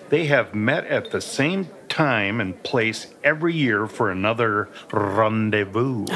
they 0.09 0.25
have 0.25 0.53
met 0.53 0.85
at 0.87 1.11
the 1.11 1.21
same 1.21 1.69
time 1.87 2.41
and 2.41 2.61
place 2.63 3.07
every 3.23 3.53
year 3.53 3.87
for 3.87 4.11
another 4.11 4.69
rendezvous. 4.91 6.05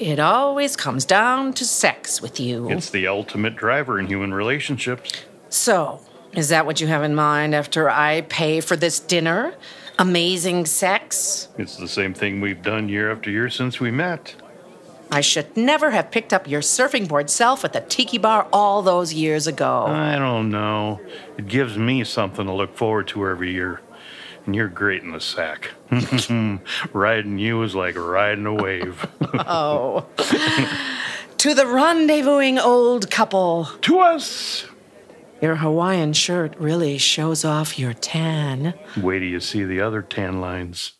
It 0.00 0.18
always 0.18 0.74
comes 0.74 1.04
down 1.04 1.52
to 1.52 1.64
sex 1.64 2.20
with 2.20 2.40
you. 2.40 2.68
it's 2.68 2.90
the 2.90 3.06
ultimate 3.06 3.54
driver 3.54 4.00
in 4.00 4.08
human 4.08 4.34
relationships. 4.34 5.12
So, 5.54 6.00
is 6.32 6.48
that 6.48 6.66
what 6.66 6.80
you 6.80 6.88
have 6.88 7.04
in 7.04 7.14
mind 7.14 7.54
after 7.54 7.88
I 7.88 8.22
pay 8.22 8.60
for 8.60 8.74
this 8.74 8.98
dinner? 8.98 9.54
Amazing 10.00 10.66
sex? 10.66 11.46
It's 11.56 11.76
the 11.76 11.86
same 11.86 12.12
thing 12.12 12.40
we've 12.40 12.60
done 12.60 12.88
year 12.88 13.12
after 13.12 13.30
year 13.30 13.48
since 13.48 13.78
we 13.78 13.92
met. 13.92 14.34
I 15.12 15.20
should 15.20 15.56
never 15.56 15.92
have 15.92 16.10
picked 16.10 16.32
up 16.32 16.48
your 16.48 16.60
surfing 16.60 17.06
board 17.06 17.30
self 17.30 17.64
at 17.64 17.72
the 17.72 17.82
tiki 17.82 18.18
bar 18.18 18.48
all 18.52 18.82
those 18.82 19.14
years 19.14 19.46
ago. 19.46 19.84
I 19.86 20.16
don't 20.16 20.50
know. 20.50 21.00
It 21.38 21.46
gives 21.46 21.78
me 21.78 22.02
something 22.02 22.46
to 22.46 22.52
look 22.52 22.76
forward 22.76 23.06
to 23.08 23.24
every 23.24 23.52
year. 23.52 23.80
And 24.46 24.56
you're 24.56 24.66
great 24.66 25.04
in 25.04 25.12
the 25.12 25.20
sack. 25.20 25.70
riding 26.92 27.38
you 27.38 27.62
is 27.62 27.76
like 27.76 27.96
riding 27.96 28.46
a 28.46 28.54
wave. 28.54 29.06
oh. 29.46 30.04
to 31.38 31.54
the 31.54 31.64
rendezvousing 31.64 32.58
old 32.58 33.08
couple. 33.08 33.68
to 33.82 34.00
us! 34.00 34.66
Your 35.40 35.56
Hawaiian 35.56 36.12
shirt 36.12 36.54
really 36.58 36.96
shows 36.96 37.44
off 37.44 37.78
your 37.78 37.92
tan. 37.92 38.72
Wait 38.96 39.18
till 39.18 39.28
you 39.28 39.40
see 39.40 39.64
the 39.64 39.80
other 39.80 40.00
tan 40.00 40.40
lines. 40.40 40.92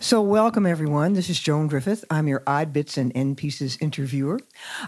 So, 0.00 0.20
welcome 0.20 0.66
everyone. 0.66 1.14
This 1.14 1.30
is 1.30 1.40
Joan 1.40 1.68
Griffith. 1.68 2.04
I'm 2.10 2.26
your 2.28 2.42
Odd 2.46 2.72
Bits 2.72 2.98
and 2.98 3.12
End 3.14 3.36
Pieces 3.36 3.78
interviewer. 3.80 4.40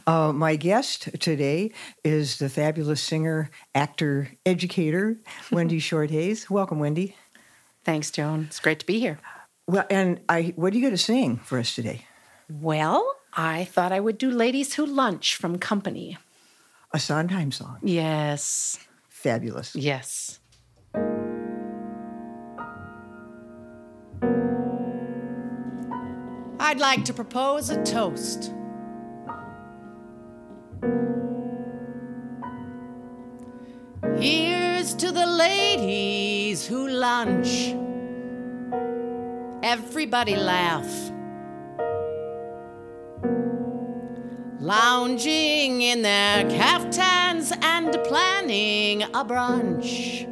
Uh, 0.07 0.33
my 0.33 0.57
guest 0.57 1.09
today 1.21 1.73
is 2.05 2.39
the 2.39 2.49
fabulous 2.49 3.03
singer, 3.03 3.51
actor, 3.75 4.31
educator, 4.45 5.19
Wendy 5.53 5.79
Short 5.79 6.11
Hayes. 6.11 6.51
Welcome, 6.51 6.79
Wendy. 6.79 7.15
Thanks, 7.85 8.11
Joan. 8.11 8.45
It's 8.49 8.61
great 8.61 8.81
to 8.81 8.87
be 8.87 9.01
here. 9.01 9.19
Well, 9.67 9.87
and 9.91 10.21
I, 10.29 10.55
what 10.57 10.73
are 10.73 10.77
you 10.77 10.83
going 10.83 10.95
to 10.95 10.99
sing 10.99 11.37
for 11.39 11.59
us 11.59 11.75
today? 11.75 12.07
Well, 12.51 13.18
I 13.35 13.65
thought 13.65 13.93
I 13.93 14.01
would 14.01 14.19
do 14.19 14.31
Ladies 14.31 14.75
Who 14.75 14.87
Lunch 14.87 15.37
from 15.37 15.59
Company. 15.59 16.19
A 16.93 16.99
Sondheim 16.99 17.53
song. 17.53 17.79
Yes. 17.83 18.79
Fabulous. 19.09 19.75
Yes. 19.75 20.41
I'd 26.61 26.81
like 26.81 27.05
to 27.07 27.15
propose 27.15 27.71
a 27.71 27.83
toast. 27.83 28.53
Here's 34.19 34.95
to 34.95 35.13
the 35.13 35.27
ladies 35.27 36.67
who 36.67 36.89
lunch. 36.89 37.75
Everybody 39.63 40.37
laugh. 40.37 41.08
Lounging 44.69 45.81
in 45.81 46.03
their 46.03 46.45
caftans 46.51 47.53
and 47.63 47.91
planning 48.05 49.03
a 49.03 49.25
brunch 49.25 50.27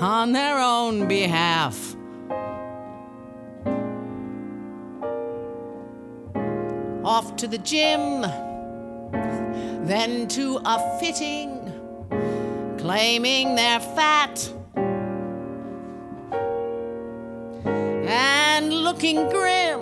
on 0.00 0.32
their 0.32 0.58
own 0.58 1.06
behalf. 1.06 1.94
Off 7.04 7.36
to 7.36 7.46
the 7.46 7.58
gym, 7.58 8.22
then 9.86 10.26
to 10.26 10.60
a 10.64 10.98
fitting, 10.98 11.70
claiming 12.76 13.54
they're 13.54 13.78
fat 13.78 14.52
and 17.64 18.72
looking 18.72 19.28
grim, 19.28 19.80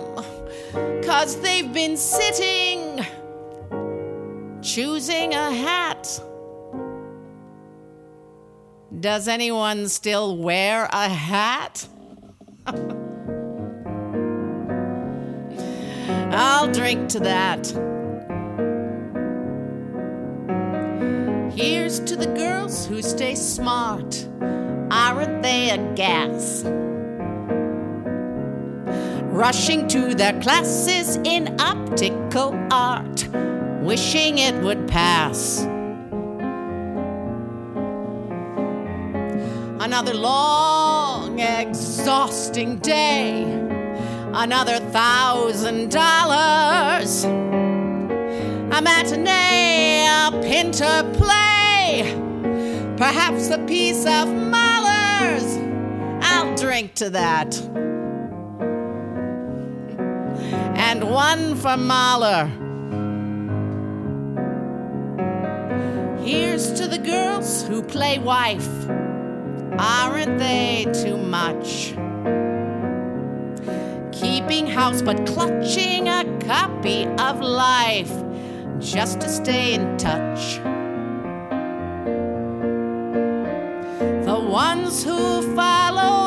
cause 1.03 1.41
they've 1.41 1.73
been 1.73 1.97
sitting, 1.97 2.80
choosing 4.73 5.33
a 5.33 5.51
hat. 5.51 6.21
Does 9.01 9.27
anyone 9.27 9.89
still 9.89 10.37
wear 10.37 10.87
a 10.93 11.09
hat? 11.09 11.85
I'll 16.33 16.71
drink 16.71 17.09
to 17.09 17.19
that. 17.19 17.67
Here's 21.53 21.99
to 21.99 22.15
the 22.15 22.27
girls 22.37 22.87
who 22.87 23.01
stay 23.01 23.35
smart. 23.35 24.25
Aren't 24.89 25.43
they 25.43 25.71
a 25.71 25.93
gas? 25.95 26.63
Rushing 29.33 29.89
to 29.89 30.15
their 30.15 30.39
classes 30.39 31.17
in 31.25 31.59
optical 31.59 32.53
art, 32.71 33.27
wishing 33.81 34.37
it 34.37 34.55
would 34.63 34.87
pass. 34.87 35.61
Another 39.79 40.13
long, 40.13 41.39
exhausting 41.39 42.77
day 42.77 43.61
another 44.33 44.79
thousand 44.91 45.91
dollars. 45.91 47.23
A 47.25 48.81
matinee, 48.81 50.07
a 50.07 50.31
Pinter 50.41 51.03
play, 51.13 52.03
perhaps 52.97 53.49
a 53.49 53.59
piece 53.65 54.05
of 54.05 54.29
Mahler's. 54.29 55.57
I'll 56.23 56.55
drink 56.55 56.93
to 56.95 57.09
that. 57.09 57.59
And 60.77 61.09
one 61.09 61.55
for 61.55 61.77
Mahler. 61.77 62.60
Here's 66.31 66.71
to 66.79 66.87
the 66.87 66.97
girls 66.97 67.67
who 67.67 67.83
play 67.83 68.17
wife. 68.17 68.89
Aren't 69.77 70.39
they 70.39 70.85
too 71.03 71.17
much? 71.17 71.93
keeping 74.13 74.65
house 74.65 75.01
but 75.01 75.25
clutching 75.25 76.07
a 76.07 76.23
copy 76.39 77.05
of 77.17 77.41
life 77.41 78.13
just 78.79 79.19
to 79.19 79.27
stay 79.27 79.73
in 79.73 79.97
touch. 79.97 80.57
The 84.25 84.39
ones 84.39 85.03
who 85.03 85.53
follow 85.53 86.20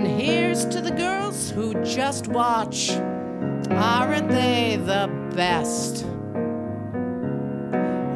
And 0.00 0.08
here's 0.08 0.64
to 0.64 0.80
the 0.80 0.92
girls 0.92 1.50
who 1.50 1.74
just 1.84 2.26
watch. 2.28 2.90
Aren't 3.68 4.30
they 4.30 4.80
the 4.82 5.10
best? 5.36 6.06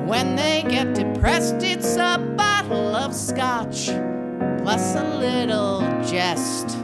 When 0.08 0.34
they 0.34 0.64
get 0.66 0.94
depressed, 0.94 1.56
it's 1.62 1.96
a 1.96 2.16
bottle 2.38 2.96
of 2.96 3.14
scotch 3.14 3.88
plus 4.62 4.94
a 4.94 5.04
little 5.18 5.82
jest. 6.02 6.74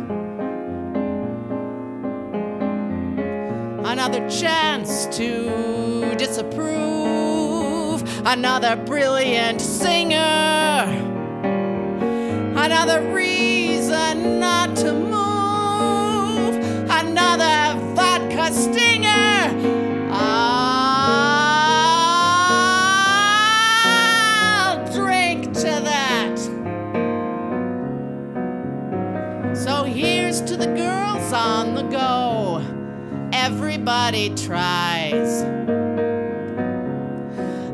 Another 3.88 4.28
chance 4.28 5.06
to 5.16 6.14
disapprove, 6.18 8.02
another 8.26 8.76
brilliant 8.76 9.62
singer, 9.62 10.84
another 12.54 13.00
reason 13.14 14.40
Everybody 33.80 34.28
tries. 34.34 35.42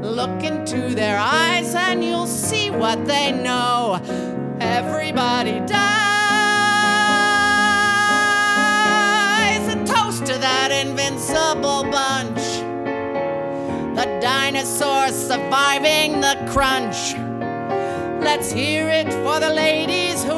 Look 0.04 0.44
into 0.44 0.94
their 0.94 1.18
eyes 1.18 1.74
and 1.74 2.04
you'll 2.04 2.28
see 2.28 2.70
what 2.70 3.04
they 3.06 3.32
know. 3.32 4.00
Everybody 4.60 5.58
dies. 5.66 5.74
A 9.66 9.84
toast 9.84 10.24
to 10.26 10.38
that 10.38 10.70
invincible 10.70 11.82
bunch. 11.90 12.38
The 13.96 14.06
dinosaurs 14.22 15.16
surviving 15.16 16.20
the 16.20 16.36
crunch. 16.52 17.16
Let's 18.22 18.52
hear 18.52 18.88
it 18.88 19.12
for 19.12 19.40
the 19.40 19.50
ladies 19.50 20.22
who 20.22 20.34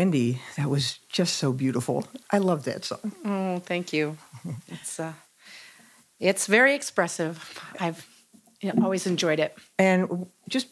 Wendy, 0.00 0.40
that 0.56 0.70
was 0.70 0.98
just 1.10 1.36
so 1.36 1.52
beautiful. 1.52 2.08
I 2.30 2.38
love 2.38 2.64
that 2.64 2.86
song. 2.86 3.12
Oh, 3.22 3.58
thank 3.58 3.92
you. 3.92 4.16
It's 4.68 4.98
uh, 4.98 5.12
it's 6.18 6.46
very 6.46 6.74
expressive. 6.74 7.36
I've 7.78 8.06
you 8.62 8.72
know, 8.72 8.82
always 8.84 9.06
enjoyed 9.06 9.40
it. 9.40 9.54
And 9.78 10.26
just 10.48 10.68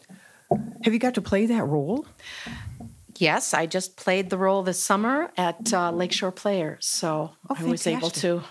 have 0.82 0.94
you 0.94 0.98
got 0.98 1.14
to 1.14 1.20
play 1.20 1.44
that 1.44 1.62
role? 1.66 2.06
Yes, 3.18 3.52
I 3.52 3.66
just 3.66 3.96
played 3.96 4.30
the 4.30 4.38
role 4.38 4.62
this 4.62 4.82
summer 4.82 5.30
at 5.36 5.74
uh, 5.74 5.90
Lakeshore 5.92 6.32
Players, 6.32 6.86
so 6.86 7.32
Oh, 7.50 7.56
I 7.60 7.64
was 7.64 7.86
able 7.86 8.10
to 8.24 8.42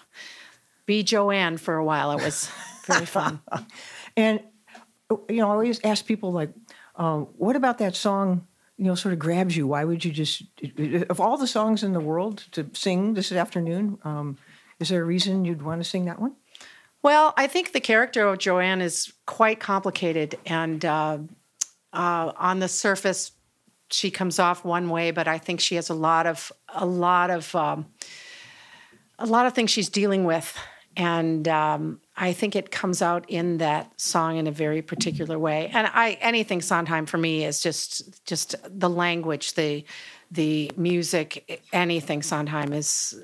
be 0.85 1.01
Joanne 1.01 1.57
for 1.57 1.75
a 1.75 1.83
while. 1.83 2.11
It 2.11 2.23
was 2.23 2.51
very 2.85 3.05
fun. 3.17 3.39
And 4.15 4.41
you 5.09 5.37
know, 5.41 5.47
I 5.47 5.53
always 5.53 5.79
ask 5.83 6.05
people 6.05 6.31
like, 6.31 6.51
um, 6.95 7.25
"What 7.37 7.55
about 7.55 7.79
that 7.79 7.95
song?" 7.95 8.45
You 8.77 8.85
know, 8.85 8.95
sort 8.95 9.13
of 9.13 9.19
grabs 9.19 9.57
you. 9.57 9.67
Why 9.67 9.83
would 9.83 10.05
you 10.05 10.11
just, 10.11 10.43
of 11.09 11.19
all 11.19 11.37
the 11.37 11.47
songs 11.47 11.83
in 11.83 11.93
the 11.93 11.99
world 11.99 12.45
to 12.51 12.69
sing 12.73 13.15
this 13.15 13.31
afternoon? 13.31 13.97
Um, 14.03 14.37
is 14.79 14.89
there 14.89 15.01
a 15.01 15.05
reason 15.05 15.45
you'd 15.45 15.63
want 15.63 15.81
to 15.81 15.89
sing 15.89 16.05
that 16.05 16.19
one? 16.19 16.35
Well, 17.01 17.33
I 17.37 17.47
think 17.47 17.71
the 17.71 17.79
character 17.79 18.27
of 18.27 18.37
Joanne 18.37 18.81
is 18.81 19.13
quite 19.25 19.59
complicated, 19.59 20.37
and 20.45 20.83
uh, 20.83 21.19
uh, 21.93 22.31
on 22.35 22.59
the 22.59 22.67
surface, 22.67 23.31
she 23.89 24.11
comes 24.11 24.39
off 24.39 24.65
one 24.65 24.89
way, 24.89 25.11
but 25.11 25.27
I 25.27 25.37
think 25.37 25.59
she 25.59 25.75
has 25.75 25.89
a 25.89 25.93
lot 25.93 26.27
of 26.27 26.51
a 26.67 26.85
lot 26.85 27.29
of 27.29 27.55
um, 27.55 27.85
a 29.17 29.25
lot 29.25 29.45
of 29.45 29.53
things 29.53 29.71
she's 29.71 29.89
dealing 29.89 30.25
with, 30.25 30.57
and 30.95 31.47
um, 31.47 32.01
I 32.19 32.33
think 32.33 32.55
it 32.55 32.71
comes 32.71 33.01
out 33.01 33.25
in 33.29 33.59
that 33.59 33.91
song 33.99 34.37
in 34.37 34.47
a 34.47 34.51
very 34.51 34.81
particular 34.81 35.37
way. 35.37 35.69
And 35.71 35.87
I 35.87 36.17
anything 36.19 36.61
Sondheim 36.61 37.05
for 37.05 37.17
me 37.17 37.45
is 37.45 37.61
just 37.61 38.25
just 38.25 38.55
the 38.67 38.89
language, 38.89 39.53
the 39.53 39.85
the 40.31 40.71
music, 40.75 41.61
anything 41.71 42.23
Sondheim 42.23 42.73
is 42.73 43.15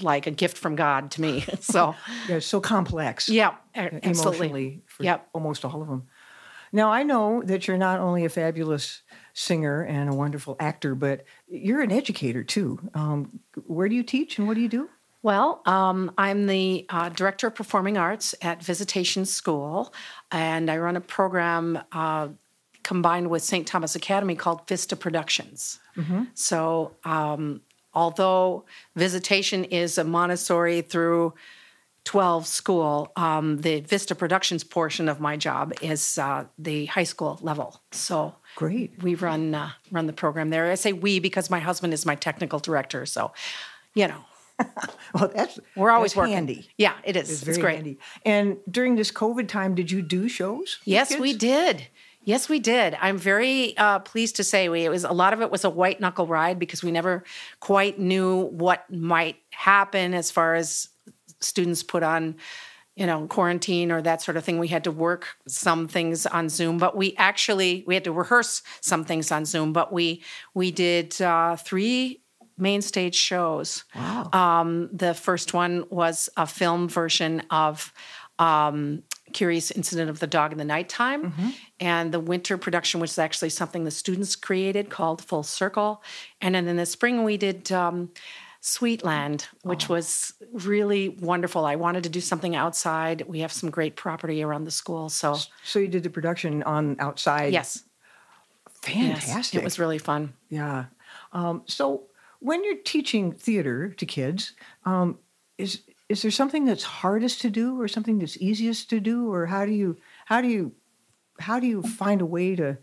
like 0.00 0.26
a 0.26 0.30
gift 0.30 0.56
from 0.56 0.76
God 0.76 1.10
to 1.12 1.20
me. 1.20 1.44
So. 1.60 1.94
Yeah, 2.28 2.38
so 2.38 2.60
complex. 2.60 3.28
Yeah, 3.28 3.54
absolutely. 3.74 4.10
emotionally 4.10 4.82
for 4.86 5.02
Yep. 5.04 5.28
almost 5.32 5.64
all 5.64 5.82
of 5.82 5.88
them. 5.88 6.06
Now 6.72 6.90
I 6.92 7.02
know 7.02 7.42
that 7.44 7.66
you're 7.66 7.78
not 7.78 8.00
only 8.00 8.24
a 8.24 8.28
fabulous 8.28 9.02
singer 9.32 9.82
and 9.82 10.10
a 10.10 10.14
wonderful 10.14 10.56
actor, 10.60 10.94
but 10.94 11.24
you're 11.48 11.80
an 11.82 11.92
educator 11.92 12.42
too. 12.44 12.78
Um, 12.94 13.40
where 13.66 13.88
do 13.88 13.94
you 13.94 14.02
teach 14.02 14.38
and 14.38 14.46
what 14.48 14.54
do 14.54 14.60
you 14.60 14.68
do? 14.68 14.88
Well, 15.26 15.60
um, 15.66 16.12
I'm 16.16 16.46
the 16.46 16.86
uh, 16.88 17.08
director 17.08 17.48
of 17.48 17.56
performing 17.56 17.98
arts 17.98 18.32
at 18.42 18.62
Visitation 18.62 19.24
School, 19.24 19.92
and 20.30 20.70
I 20.70 20.76
run 20.76 20.94
a 20.94 21.00
program 21.00 21.80
uh, 21.90 22.28
combined 22.84 23.28
with 23.28 23.42
St. 23.42 23.66
Thomas 23.66 23.96
Academy 23.96 24.36
called 24.36 24.68
Vista 24.68 24.94
Productions. 24.94 25.80
So, 26.34 26.94
um, 27.04 27.60
although 27.92 28.66
Visitation 28.94 29.64
is 29.64 29.98
a 29.98 30.04
Montessori 30.04 30.82
through 30.82 31.34
12 32.04 32.46
school, 32.46 33.10
um, 33.16 33.56
the 33.62 33.80
Vista 33.80 34.14
Productions 34.14 34.62
portion 34.62 35.08
of 35.08 35.18
my 35.18 35.36
job 35.36 35.72
is 35.82 36.18
uh, 36.18 36.44
the 36.56 36.86
high 36.86 37.02
school 37.02 37.40
level. 37.42 37.80
So, 37.90 38.36
Great. 38.54 39.02
we 39.02 39.16
run 39.16 39.56
uh, 39.56 39.70
run 39.90 40.06
the 40.06 40.12
program 40.12 40.50
there. 40.50 40.70
I 40.70 40.76
say 40.76 40.92
we 40.92 41.18
because 41.18 41.50
my 41.50 41.58
husband 41.58 41.92
is 41.92 42.06
my 42.06 42.14
technical 42.14 42.60
director. 42.60 43.06
So, 43.06 43.32
you 43.92 44.06
know, 44.06 44.24
Well, 45.14 45.30
that's 45.34 45.58
we're 45.76 45.90
always 45.90 46.12
that's 46.12 46.16
working. 46.18 46.34
handy. 46.34 46.68
Yeah, 46.76 46.94
it 47.04 47.16
is. 47.16 47.30
It's 47.30 47.42
It's, 47.42 47.44
very 47.44 47.60
great. 47.60 47.74
handy. 47.76 47.98
And 48.24 48.58
during 48.70 48.96
this 48.96 49.10
COVID 49.10 49.48
time, 49.48 49.74
did 49.74 49.90
you 49.90 50.02
do 50.02 50.28
shows? 50.28 50.78
Yes, 50.84 51.16
we 51.18 51.32
did. 51.32 51.86
Yes, 52.24 52.48
we 52.48 52.58
did. 52.58 52.96
I'm 53.00 53.16
very 53.18 53.76
uh, 53.78 54.00
pleased 54.00 54.36
to 54.36 54.44
say 54.44 54.68
we. 54.68 54.84
It 54.84 54.88
was 54.90 55.04
a 55.04 55.12
lot 55.12 55.32
of 55.32 55.40
it 55.40 55.50
was 55.50 55.64
a 55.64 55.70
white 55.70 56.00
knuckle 56.00 56.26
ride 56.26 56.58
because 56.58 56.82
we 56.82 56.90
never 56.90 57.22
quite 57.60 57.98
knew 57.98 58.46
what 58.46 58.84
might 58.90 59.36
happen 59.50 60.12
as 60.12 60.30
far 60.30 60.54
as 60.54 60.88
students 61.40 61.82
put 61.84 62.02
on, 62.02 62.34
you 62.96 63.06
know, 63.06 63.26
quarantine 63.28 63.92
or 63.92 64.02
that 64.02 64.22
sort 64.22 64.36
of 64.36 64.44
thing. 64.44 64.58
We 64.58 64.68
had 64.68 64.84
to 64.84 64.90
work 64.90 65.28
some 65.46 65.86
things 65.86 66.26
on 66.26 66.48
Zoom, 66.48 66.78
but 66.78 66.96
we 66.96 67.14
actually 67.16 67.84
we 67.86 67.94
had 67.94 68.04
to 68.04 68.12
rehearse 68.12 68.62
some 68.80 69.04
things 69.04 69.30
on 69.30 69.44
Zoom. 69.44 69.72
But 69.72 69.92
we 69.92 70.22
we 70.52 70.72
did 70.72 71.18
uh, 71.22 71.56
three 71.56 72.22
main 72.58 72.82
stage 72.82 73.14
shows. 73.14 73.84
Wow. 73.94 74.30
Um, 74.32 74.88
the 74.92 75.14
first 75.14 75.52
one 75.54 75.84
was 75.90 76.28
a 76.36 76.46
film 76.46 76.88
version 76.88 77.42
of 77.50 77.92
um, 78.38 79.02
Curious 79.32 79.70
Incident 79.70 80.08
of 80.10 80.20
the 80.20 80.26
Dog 80.26 80.52
in 80.52 80.58
the 80.58 80.64
Nighttime. 80.64 81.34
And 81.80 82.12
the 82.12 82.20
winter 82.20 82.56
production 82.56 83.00
which 83.00 83.10
was 83.10 83.18
actually 83.18 83.50
something 83.50 83.84
the 83.84 83.90
students 83.90 84.36
created 84.36 84.88
called 84.90 85.22
Full 85.22 85.42
Circle. 85.42 86.02
And 86.40 86.54
then 86.54 86.66
in 86.68 86.76
the 86.76 86.86
spring, 86.86 87.24
we 87.24 87.36
did 87.36 87.70
um, 87.72 88.10
Sweetland, 88.62 89.46
which 89.62 89.88
was 89.88 90.32
really 90.52 91.08
wonderful. 91.10 91.64
I 91.64 91.76
wanted 91.76 92.02
to 92.04 92.08
do 92.08 92.20
something 92.20 92.56
outside. 92.56 93.22
We 93.26 93.40
have 93.40 93.52
some 93.52 93.70
great 93.70 93.96
property 93.96 94.42
around 94.42 94.64
the 94.64 94.70
school. 94.70 95.08
So, 95.08 95.36
So 95.64 95.78
you 95.78 95.88
did 95.88 96.02
the 96.02 96.10
production 96.10 96.62
on 96.62 96.96
outside. 96.98 97.52
yes. 97.52 97.84
yes, 98.88 99.24
Fantastic. 99.26 99.60
it 99.60 99.64
was 99.64 99.78
really 99.78 99.98
fun. 99.98 100.32
Yeah. 100.48 100.86
Um, 101.32 101.62
so 101.66 102.04
when 102.46 102.62
you're 102.64 102.82
teaching 102.94 103.32
theater 103.32 103.88
to 104.00 104.06
kids, 104.06 104.52
um, 104.84 105.18
is 105.58 105.80
is 106.08 106.22
there 106.22 106.30
something 106.30 106.64
that's 106.64 106.84
hardest 107.02 107.40
to 107.40 107.50
do, 107.50 107.80
or 107.80 107.88
something 107.88 108.18
that's 108.20 108.36
easiest 108.40 108.88
to 108.90 109.00
do, 109.00 109.32
or 109.32 109.46
how 109.46 109.66
do 109.66 109.72
you 109.72 109.96
how 110.26 110.40
do 110.40 110.48
you 110.48 110.72
how 111.40 111.58
do 111.60 111.66
you 111.66 111.82
find 111.82 112.20
a 112.20 112.26
way 112.26 112.54
to 112.56 112.78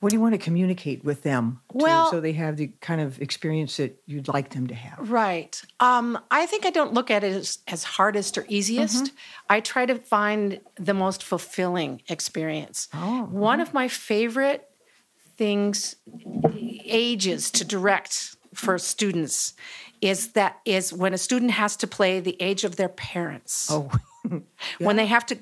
what 0.00 0.10
do 0.10 0.16
you 0.16 0.20
want 0.20 0.34
to 0.34 0.38
communicate 0.48 1.02
with 1.04 1.22
them 1.22 1.60
to- 1.70 1.78
Well- 1.78 2.10
so 2.10 2.20
they 2.20 2.34
have 2.34 2.58
the 2.58 2.68
kind 2.82 3.00
of 3.00 3.18
experience 3.22 3.78
that 3.78 3.92
you'd 4.06 4.28
like 4.28 4.50
them 4.50 4.66
to 4.66 4.74
have? 4.74 5.10
Right. 5.10 5.60
Um, 5.80 6.18
I 6.30 6.44
think 6.44 6.66
I 6.66 6.70
don't 6.70 6.92
look 6.92 7.10
at 7.10 7.24
it 7.24 7.32
as, 7.34 7.58
as 7.66 7.82
hardest 7.82 8.36
or 8.36 8.44
easiest. 8.46 9.12
I 9.48 9.60
try 9.60 9.86
to 9.86 9.94
find 9.94 10.60
the 10.78 10.92
most 10.92 11.24
fulfilling 11.24 12.02
experience. 12.08 12.88
Oh, 12.92 13.24
One 13.30 13.58
of 13.58 13.72
my 13.72 13.88
favorite 13.88 14.68
things, 15.38 15.96
ages 16.84 17.50
to 17.52 17.64
direct 17.64 18.35
for 18.56 18.78
students 18.78 19.54
is 20.00 20.32
that 20.32 20.60
is 20.64 20.92
when 20.92 21.14
a 21.14 21.18
student 21.18 21.52
has 21.52 21.76
to 21.76 21.86
play 21.86 22.20
the 22.20 22.36
age 22.40 22.64
of 22.64 22.76
their 22.76 22.88
parents. 22.88 23.68
Oh, 23.70 23.90
When 24.78 24.96
they 24.96 25.06
have 25.06 25.24
to 25.26 25.38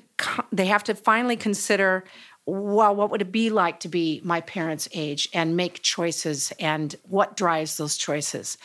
they 0.51 0.67
have 0.67 0.83
to 0.83 0.95
finally 0.95 1.35
consider 1.35 2.03
well 2.45 2.95
what 2.95 3.09
would 3.09 3.21
it 3.21 3.31
be 3.31 3.49
like 3.49 3.79
to 3.79 3.87
be 3.87 4.21
my 4.23 4.41
parents' 4.41 4.87
age 4.93 5.27
and 5.33 5.57
make 5.57 5.81
choices 5.81 6.53
and 6.59 6.95
what 7.03 7.35
drives 7.35 7.77
those 7.77 7.97
choices. 7.97 8.57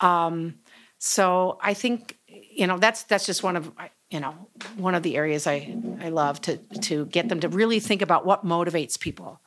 Um, 0.00 0.56
so 0.98 1.58
I 1.62 1.74
think 1.74 2.18
you 2.28 2.66
know 2.66 2.78
that's 2.78 3.04
that's 3.04 3.26
just 3.26 3.42
one 3.42 3.56
of 3.56 3.72
you 4.10 4.20
know 4.20 4.34
one 4.76 4.94
of 4.94 5.02
the 5.02 5.16
areas 5.16 5.46
I 5.46 5.74
I 6.00 6.10
love 6.10 6.40
to 6.42 6.58
to 6.58 7.06
get 7.06 7.28
them 7.28 7.40
to 7.40 7.48
really 7.48 7.80
think 7.80 8.02
about 8.02 8.26
what 8.26 8.44
motivates 8.44 9.00
people. 9.00 9.40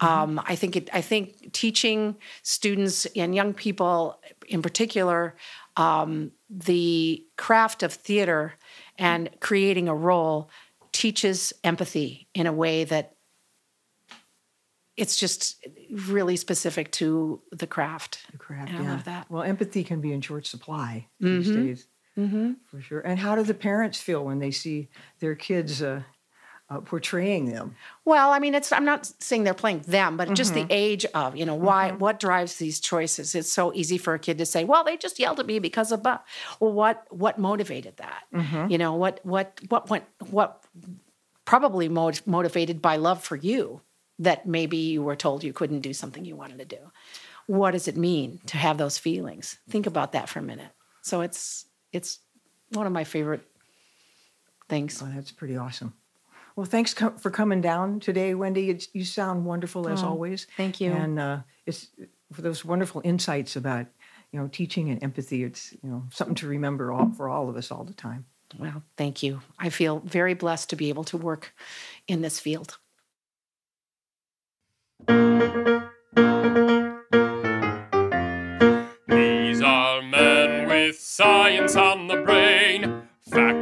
Um, 0.00 0.40
I 0.44 0.56
think 0.56 0.76
it, 0.76 0.90
I 0.92 1.00
think 1.00 1.52
teaching 1.52 2.16
students 2.42 3.06
and 3.16 3.34
young 3.34 3.54
people 3.54 4.20
in 4.46 4.60
particular 4.62 5.36
um, 5.76 6.32
the 6.48 7.24
craft 7.36 7.82
of 7.82 7.92
theater 7.92 8.54
and 8.98 9.30
creating 9.40 9.88
a 9.88 9.94
role 9.94 10.50
teaches 10.92 11.52
empathy 11.62 12.28
in 12.34 12.46
a 12.46 12.52
way 12.52 12.84
that 12.84 13.16
it's 14.96 15.16
just 15.16 15.66
really 15.90 16.36
specific 16.36 16.90
to 16.90 17.42
the 17.52 17.66
craft. 17.66 18.20
crap. 18.38 18.68
And 18.70 18.78
I 18.78 18.90
love 18.92 19.04
that. 19.04 19.30
Well, 19.30 19.42
empathy 19.42 19.84
can 19.84 20.00
be 20.00 20.12
in 20.12 20.22
short 20.22 20.46
supply 20.46 21.08
these 21.20 21.50
days, 21.50 21.86
mm-hmm. 22.16 22.52
for 22.64 22.80
sure. 22.80 23.00
And 23.00 23.18
how 23.18 23.36
do 23.36 23.42
the 23.42 23.52
parents 23.52 24.00
feel 24.00 24.24
when 24.24 24.38
they 24.38 24.50
see 24.50 24.88
their 25.20 25.34
kids 25.34 25.82
uh, 25.82 26.02
uh, 26.68 26.80
portraying 26.80 27.46
them? 27.46 27.76
Well, 28.04 28.32
I 28.32 28.38
mean, 28.38 28.54
it's 28.54 28.72
I'm 28.72 28.84
not 28.84 29.10
saying 29.20 29.44
they're 29.44 29.54
playing 29.54 29.80
them, 29.80 30.16
but 30.16 30.32
just 30.34 30.54
the 30.54 30.60
mm-hmm. 30.60 30.68
age 30.70 31.04
of, 31.06 31.36
you 31.36 31.46
know, 31.46 31.54
why 31.54 31.90
mm-hmm. 31.90 31.98
what 31.98 32.20
drives 32.20 32.56
these 32.56 32.80
choices. 32.80 33.34
It's 33.34 33.52
so 33.52 33.72
easy 33.74 33.98
for 33.98 34.14
a 34.14 34.18
kid 34.18 34.38
to 34.38 34.46
say, 34.46 34.64
"Well, 34.64 34.84
they 34.84 34.96
just 34.96 35.18
yelled 35.18 35.40
at 35.40 35.46
me 35.46 35.58
because 35.58 35.92
of," 35.92 36.02
bu-" 36.02 36.18
well, 36.60 36.72
what 36.72 37.06
what 37.10 37.38
motivated 37.38 37.96
that? 37.98 38.24
Mm-hmm. 38.34 38.70
You 38.70 38.78
know, 38.78 38.94
what 38.94 39.20
what 39.22 39.60
what 39.68 39.88
went 39.90 40.04
what 40.30 40.64
probably 41.44 41.88
mot- 41.88 42.26
motivated 42.26 42.82
by 42.82 42.96
love 42.96 43.22
for 43.22 43.36
you 43.36 43.80
that 44.18 44.46
maybe 44.46 44.76
you 44.76 45.02
were 45.02 45.16
told 45.16 45.44
you 45.44 45.52
couldn't 45.52 45.80
do 45.80 45.92
something 45.92 46.24
you 46.24 46.36
wanted 46.36 46.58
to 46.58 46.64
do. 46.64 46.90
What 47.46 47.72
does 47.72 47.86
it 47.86 47.96
mean 47.96 48.40
to 48.46 48.56
have 48.56 48.78
those 48.78 48.98
feelings? 48.98 49.58
Think 49.68 49.86
about 49.86 50.12
that 50.12 50.28
for 50.28 50.40
a 50.40 50.42
minute. 50.42 50.70
So 51.02 51.20
it's 51.20 51.66
it's 51.92 52.18
one 52.72 52.86
of 52.86 52.92
my 52.92 53.04
favorite 53.04 53.42
things. 54.68 55.00
Oh, 55.00 55.08
that's 55.14 55.30
pretty 55.30 55.56
awesome. 55.56 55.94
Well, 56.56 56.64
thanks 56.66 56.94
co- 56.94 57.16
for 57.18 57.30
coming 57.30 57.60
down 57.60 58.00
today, 58.00 58.34
Wendy. 58.34 58.70
It's, 58.70 58.88
you 58.94 59.04
sound 59.04 59.44
wonderful 59.44 59.88
as 59.88 60.02
Oh, 60.02 60.08
always. 60.08 60.46
thank 60.56 60.80
you. 60.80 60.90
And 60.90 61.18
uh, 61.20 61.40
it's 61.66 61.88
for 62.32 62.40
those 62.40 62.64
wonderful 62.64 63.02
insights 63.04 63.56
about 63.56 63.86
you 64.32 64.40
know 64.40 64.48
teaching 64.48 64.88
and 64.90 65.02
empathy. 65.02 65.44
It's 65.44 65.72
you 65.82 65.90
know 65.90 66.04
something 66.10 66.34
to 66.36 66.48
remember 66.48 66.90
all, 66.92 67.10
for 67.12 67.28
all 67.28 67.48
of 67.50 67.56
us 67.56 67.70
all 67.70 67.84
the 67.84 67.92
time. 67.92 68.24
Well, 68.58 68.82
thank 68.96 69.22
you. 69.22 69.42
I 69.58 69.68
feel 69.68 70.00
very 70.00 70.34
blessed 70.34 70.70
to 70.70 70.76
be 70.76 70.88
able 70.88 71.04
to 71.04 71.16
work 71.18 71.54
in 72.08 72.22
this 72.22 72.40
field. 72.40 72.78
These 79.08 79.62
are 79.62 80.02
men 80.02 80.68
with 80.68 80.98
science 80.98 81.76
on 81.76 82.08
the 82.08 82.16
brain, 82.22 82.55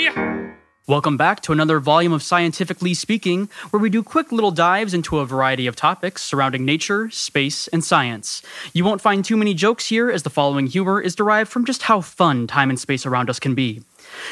Welcome 0.91 1.17
back 1.17 1.41
to 1.43 1.53
another 1.53 1.79
volume 1.79 2.13
of 2.13 2.21
Scientifically 2.21 2.95
Speaking, 2.95 3.49
where 3.71 3.81
we 3.81 3.91
do 3.91 4.03
quick 4.03 4.33
little 4.33 4.51
dives 4.51 4.93
into 4.93 5.21
a 5.21 5.25
variety 5.25 5.69
of 5.69 5.77
topics 5.77 6.21
surrounding 6.21 6.65
nature, 6.65 7.09
space, 7.11 7.69
and 7.69 7.85
science. 7.85 8.43
You 8.73 8.85
won't 8.85 9.01
find 9.01 9.25
too 9.25 9.37
many 9.37 9.55
jokes 9.55 9.87
here, 9.87 10.11
as 10.11 10.25
the 10.25 10.31
following 10.31 10.67
humor 10.67 11.01
is 11.01 11.15
derived 11.15 11.49
from 11.49 11.65
just 11.65 11.83
how 11.83 12.01
fun 12.01 12.49
time 12.49 12.71
and 12.71 12.81
space 12.81 13.07
around 13.07 13.31
us 13.31 13.39
can 13.39 13.55
be. 13.55 13.85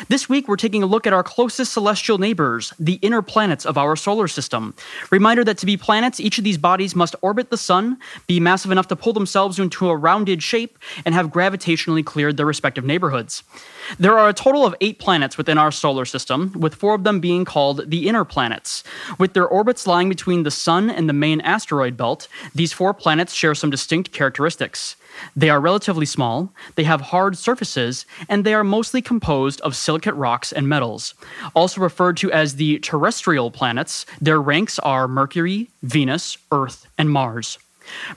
This 0.09 0.29
week, 0.29 0.49
we're 0.49 0.57
taking 0.57 0.83
a 0.83 0.87
look 0.87 1.07
at 1.07 1.13
our 1.13 1.23
closest 1.23 1.73
celestial 1.73 2.19
neighbors, 2.19 2.73
the 2.79 2.95
inner 2.95 3.23
planets 3.23 3.67
of 3.67 3.77
our 3.77 3.97
solar 3.97 4.29
system. 4.29 4.75
Reminder 5.11 5.45
that 5.45 5.59
to 5.59 5.67
be 5.67 5.77
planets, 5.77 6.21
each 6.21 6.39
of 6.39 6.45
these 6.45 6.59
bodies 6.59 6.95
must 6.95 7.17
orbit 7.23 7.51
the 7.51 7.57
sun, 7.57 7.99
be 8.27 8.41
massive 8.41 8.71
enough 8.71 8.89
to 8.89 8.97
pull 8.97 9.13
themselves 9.13 9.59
into 9.59 9.89
a 9.89 9.97
rounded 9.97 10.43
shape, 10.43 10.79
and 11.05 11.15
have 11.15 11.29
gravitationally 11.29 12.05
cleared 12.05 12.37
their 12.37 12.47
respective 12.47 12.85
neighborhoods. 12.85 13.43
There 13.99 14.19
are 14.19 14.29
a 14.29 14.35
total 14.35 14.67
of 14.67 14.75
eight 14.81 14.99
planets 14.99 15.39
within 15.39 15.59
our 15.59 15.71
solar 15.71 16.05
system, 16.05 16.53
with 16.57 16.75
four 16.75 16.95
of 16.95 17.05
them 17.05 17.21
being 17.21 17.45
called 17.45 17.91
the 17.91 18.09
inner 18.09 18.25
planets. 18.25 18.85
With 19.19 19.33
their 19.33 19.47
orbits 19.47 19.87
lying 19.87 20.09
between 20.09 20.43
the 20.43 20.51
sun 20.51 20.91
and 20.91 21.09
the 21.09 21.13
main 21.13 21.41
asteroid 21.41 21.97
belt, 21.97 22.29
these 22.55 22.73
four 22.73 22.93
planets 22.95 23.33
share 23.33 23.55
some 23.55 23.71
distinct 23.71 24.13
characteristics. 24.13 24.97
They 25.37 25.51
are 25.51 25.61
relatively 25.61 26.07
small, 26.07 26.53
they 26.75 26.85
have 26.85 27.01
hard 27.01 27.37
surfaces, 27.37 28.07
and 28.29 28.45
they 28.45 28.55
are 28.55 28.65
mostly 28.65 29.03
composed 29.03 29.61
of 29.63 29.77
silicate 29.77 30.15
rocks 30.15 30.53
and 30.53 30.69
metals. 30.69 31.15
Also 31.55 31.81
referred 31.81 32.17
to 32.19 32.33
as 32.33 32.57
the 32.57 32.79
terrestrial 32.81 33.51
planets, 33.51 34.07
their 34.21 34.41
ranks 34.41 34.79
are 34.81 35.09
Mercury, 35.09 35.71
Venus, 35.83 36.39
Earth, 36.53 36.87
and 36.97 37.11
Mars. 37.11 37.59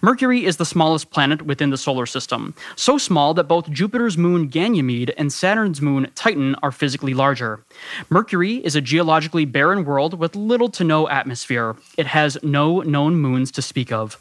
Mercury 0.01 0.45
is 0.45 0.57
the 0.57 0.65
smallest 0.65 1.09
planet 1.11 1.43
within 1.43 1.69
the 1.69 1.77
solar 1.77 2.05
system, 2.05 2.53
so 2.75 2.97
small 2.97 3.33
that 3.33 3.47
both 3.47 3.71
Jupiter's 3.71 4.17
moon 4.17 4.47
Ganymede 4.47 5.13
and 5.17 5.31
Saturn's 5.31 5.81
moon 5.81 6.11
Titan 6.15 6.55
are 6.63 6.71
physically 6.71 7.13
larger. 7.13 7.63
Mercury 8.09 8.55
is 8.57 8.75
a 8.75 8.81
geologically 8.81 9.45
barren 9.45 9.85
world 9.85 10.17
with 10.17 10.35
little 10.35 10.69
to 10.69 10.83
no 10.83 11.09
atmosphere. 11.09 11.75
It 11.97 12.07
has 12.07 12.37
no 12.43 12.81
known 12.81 13.15
moons 13.15 13.51
to 13.51 13.61
speak 13.61 13.91
of. 13.91 14.17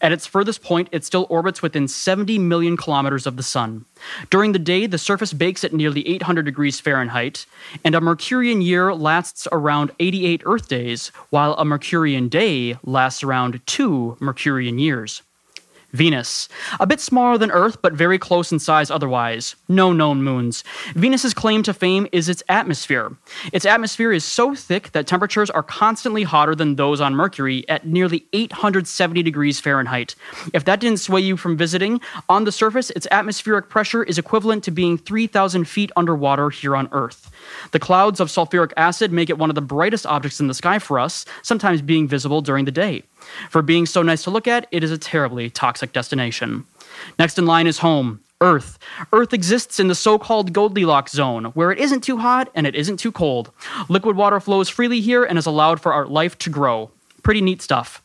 At 0.00 0.12
its 0.12 0.26
furthest 0.26 0.62
point, 0.62 0.88
it 0.92 1.04
still 1.04 1.26
orbits 1.28 1.62
within 1.62 1.88
70 1.88 2.38
million 2.38 2.76
kilometers 2.76 3.26
of 3.26 3.36
the 3.36 3.42
Sun. 3.42 3.84
During 4.30 4.52
the 4.52 4.58
day, 4.58 4.86
the 4.86 4.98
surface 4.98 5.32
bakes 5.32 5.64
at 5.64 5.72
nearly 5.72 6.06
800 6.06 6.44
degrees 6.44 6.80
Fahrenheit, 6.80 7.46
and 7.84 7.94
a 7.94 8.00
Mercurian 8.00 8.62
year 8.62 8.94
lasts 8.94 9.48
around 9.50 9.90
88 9.98 10.42
Earth 10.44 10.68
days, 10.68 11.08
while 11.30 11.54
a 11.54 11.64
Mercurian 11.64 12.28
day 12.28 12.76
lasts 12.84 13.22
around 13.22 13.60
two 13.66 14.16
Mercurian 14.20 14.78
years. 14.78 14.93
Venus. 15.94 16.48
A 16.80 16.86
bit 16.88 16.98
smaller 16.98 17.38
than 17.38 17.52
Earth, 17.52 17.80
but 17.80 17.92
very 17.92 18.18
close 18.18 18.50
in 18.50 18.58
size 18.58 18.90
otherwise. 18.90 19.54
No 19.68 19.92
known 19.92 20.24
moons. 20.24 20.64
Venus's 20.96 21.32
claim 21.32 21.62
to 21.62 21.72
fame 21.72 22.08
is 22.10 22.28
its 22.28 22.42
atmosphere. 22.48 23.16
Its 23.52 23.64
atmosphere 23.64 24.12
is 24.12 24.24
so 24.24 24.56
thick 24.56 24.90
that 24.90 25.06
temperatures 25.06 25.50
are 25.50 25.62
constantly 25.62 26.24
hotter 26.24 26.56
than 26.56 26.74
those 26.74 27.00
on 27.00 27.14
Mercury 27.14 27.64
at 27.68 27.86
nearly 27.86 28.26
870 28.32 29.22
degrees 29.22 29.60
Fahrenheit. 29.60 30.16
If 30.52 30.64
that 30.64 30.80
didn't 30.80 30.98
sway 30.98 31.20
you 31.20 31.36
from 31.36 31.56
visiting, 31.56 32.00
on 32.28 32.42
the 32.42 32.50
surface, 32.50 32.90
its 32.90 33.06
atmospheric 33.12 33.68
pressure 33.68 34.02
is 34.02 34.18
equivalent 34.18 34.64
to 34.64 34.72
being 34.72 34.98
3,000 34.98 35.64
feet 35.64 35.92
underwater 35.94 36.50
here 36.50 36.74
on 36.74 36.88
Earth. 36.90 37.30
The 37.70 37.78
clouds 37.78 38.18
of 38.18 38.28
sulfuric 38.28 38.72
acid 38.76 39.12
make 39.12 39.30
it 39.30 39.38
one 39.38 39.48
of 39.48 39.54
the 39.54 39.62
brightest 39.62 40.06
objects 40.06 40.40
in 40.40 40.48
the 40.48 40.54
sky 40.54 40.80
for 40.80 40.98
us, 40.98 41.24
sometimes 41.42 41.82
being 41.82 42.08
visible 42.08 42.40
during 42.40 42.64
the 42.64 42.72
day. 42.72 43.04
For 43.50 43.62
being 43.62 43.86
so 43.86 44.02
nice 44.02 44.22
to 44.24 44.30
look 44.30 44.46
at, 44.46 44.66
it 44.70 44.84
is 44.84 44.90
a 44.90 44.98
terribly 44.98 45.50
toxic 45.50 45.92
destination. 45.92 46.64
Next 47.18 47.38
in 47.38 47.46
line 47.46 47.66
is 47.66 47.78
home. 47.78 48.20
Earth. 48.40 48.78
Earth 49.12 49.32
exists 49.32 49.80
in 49.80 49.88
the 49.88 49.94
so 49.94 50.18
called 50.18 50.52
Goldilocks 50.52 51.12
zone, 51.12 51.46
where 51.54 51.72
it 51.72 51.78
isn't 51.78 52.02
too 52.02 52.18
hot 52.18 52.50
and 52.54 52.66
it 52.66 52.74
isn't 52.74 52.98
too 52.98 53.12
cold. 53.12 53.50
Liquid 53.88 54.16
water 54.16 54.38
flows 54.38 54.68
freely 54.68 55.00
here 55.00 55.24
and 55.24 55.38
is 55.38 55.46
allowed 55.46 55.80
for 55.80 55.92
our 55.94 56.06
life 56.06 56.36
to 56.38 56.50
grow. 56.50 56.90
Pretty 57.22 57.40
neat 57.40 57.62
stuff. 57.62 58.02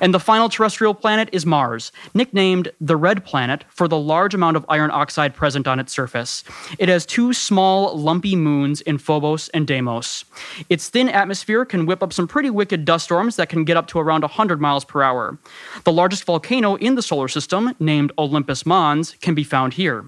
And 0.00 0.14
the 0.14 0.20
final 0.20 0.48
terrestrial 0.48 0.94
planet 0.94 1.28
is 1.32 1.46
Mars, 1.46 1.92
nicknamed 2.14 2.70
the 2.80 2.96
Red 2.96 3.24
Planet 3.24 3.64
for 3.68 3.88
the 3.88 3.98
large 3.98 4.34
amount 4.34 4.56
of 4.56 4.64
iron 4.68 4.90
oxide 4.90 5.34
present 5.34 5.66
on 5.66 5.78
its 5.78 5.92
surface. 5.92 6.44
It 6.78 6.88
has 6.88 7.06
two 7.06 7.32
small, 7.32 7.96
lumpy 7.96 8.36
moons 8.36 8.80
in 8.82 8.98
Phobos 8.98 9.48
and 9.50 9.66
Deimos. 9.66 10.24
Its 10.68 10.88
thin 10.88 11.08
atmosphere 11.08 11.64
can 11.64 11.86
whip 11.86 12.02
up 12.02 12.12
some 12.12 12.28
pretty 12.28 12.50
wicked 12.50 12.84
dust 12.84 13.04
storms 13.04 13.36
that 13.36 13.48
can 13.48 13.64
get 13.64 13.76
up 13.76 13.86
to 13.88 13.98
around 13.98 14.22
100 14.22 14.60
miles 14.60 14.84
per 14.84 15.02
hour. 15.02 15.38
The 15.84 15.92
largest 15.92 16.24
volcano 16.24 16.76
in 16.76 16.94
the 16.94 17.02
solar 17.02 17.28
system, 17.28 17.74
named 17.78 18.12
Olympus 18.18 18.66
Mons, 18.66 19.16
can 19.20 19.34
be 19.34 19.44
found 19.44 19.74
here. 19.74 20.04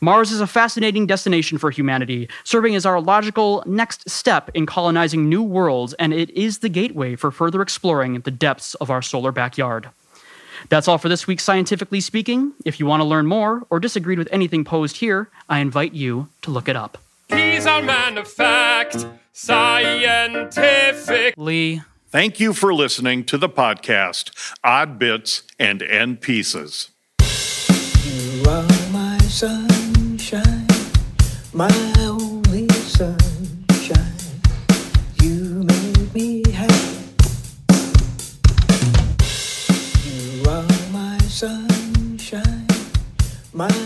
Mars 0.00 0.32
is 0.32 0.40
a 0.40 0.46
fascinating 0.46 1.06
destination 1.06 1.58
for 1.58 1.70
humanity, 1.70 2.28
serving 2.44 2.74
as 2.74 2.86
our 2.86 3.00
logical 3.00 3.62
next 3.66 4.08
step 4.08 4.50
in 4.54 4.66
colonizing 4.66 5.28
new 5.28 5.42
worlds, 5.42 5.94
and 5.94 6.12
it 6.12 6.30
is 6.30 6.58
the 6.58 6.68
gateway 6.68 7.16
for 7.16 7.30
further 7.30 7.62
exploring 7.62 8.20
the 8.20 8.30
depths 8.30 8.74
of 8.76 8.90
our 8.90 9.02
solar 9.02 9.32
backyard. 9.32 9.88
That's 10.68 10.88
all 10.88 10.98
for 10.98 11.08
this 11.08 11.26
week, 11.26 11.40
Scientifically 11.40 12.00
Speaking. 12.00 12.52
If 12.64 12.80
you 12.80 12.86
want 12.86 13.00
to 13.00 13.04
learn 13.04 13.26
more 13.26 13.64
or 13.70 13.78
disagreed 13.78 14.18
with 14.18 14.28
anything 14.32 14.64
posed 14.64 14.96
here, 14.96 15.28
I 15.48 15.60
invite 15.60 15.92
you 15.92 16.28
to 16.42 16.50
look 16.50 16.68
it 16.68 16.76
up. 16.76 16.98
He's 17.28 17.66
our 17.66 17.82
man 17.82 18.18
of 18.18 18.28
fact, 18.28 19.06
scientifically. 19.32 21.82
Thank 22.08 22.40
you 22.40 22.52
for 22.52 22.72
listening 22.72 23.24
to 23.24 23.36
the 23.36 23.48
podcast, 23.48 24.30
Odd 24.64 24.98
Bits 24.98 25.42
and 25.58 25.82
End 25.82 26.20
Pieces. 26.20 26.90
You 27.20 28.44
are 28.48 28.62
my 28.92 29.18
sunshine, 29.18 29.75
my 31.56 31.72
only 32.00 32.68
sunshine. 32.68 34.12
You 35.22 35.64
make 35.64 36.14
me 36.14 36.42
happy. 36.52 36.98
You 40.04 40.50
are 40.50 40.68
my 40.92 41.16
sunshine, 41.20 42.66
my 43.54 43.85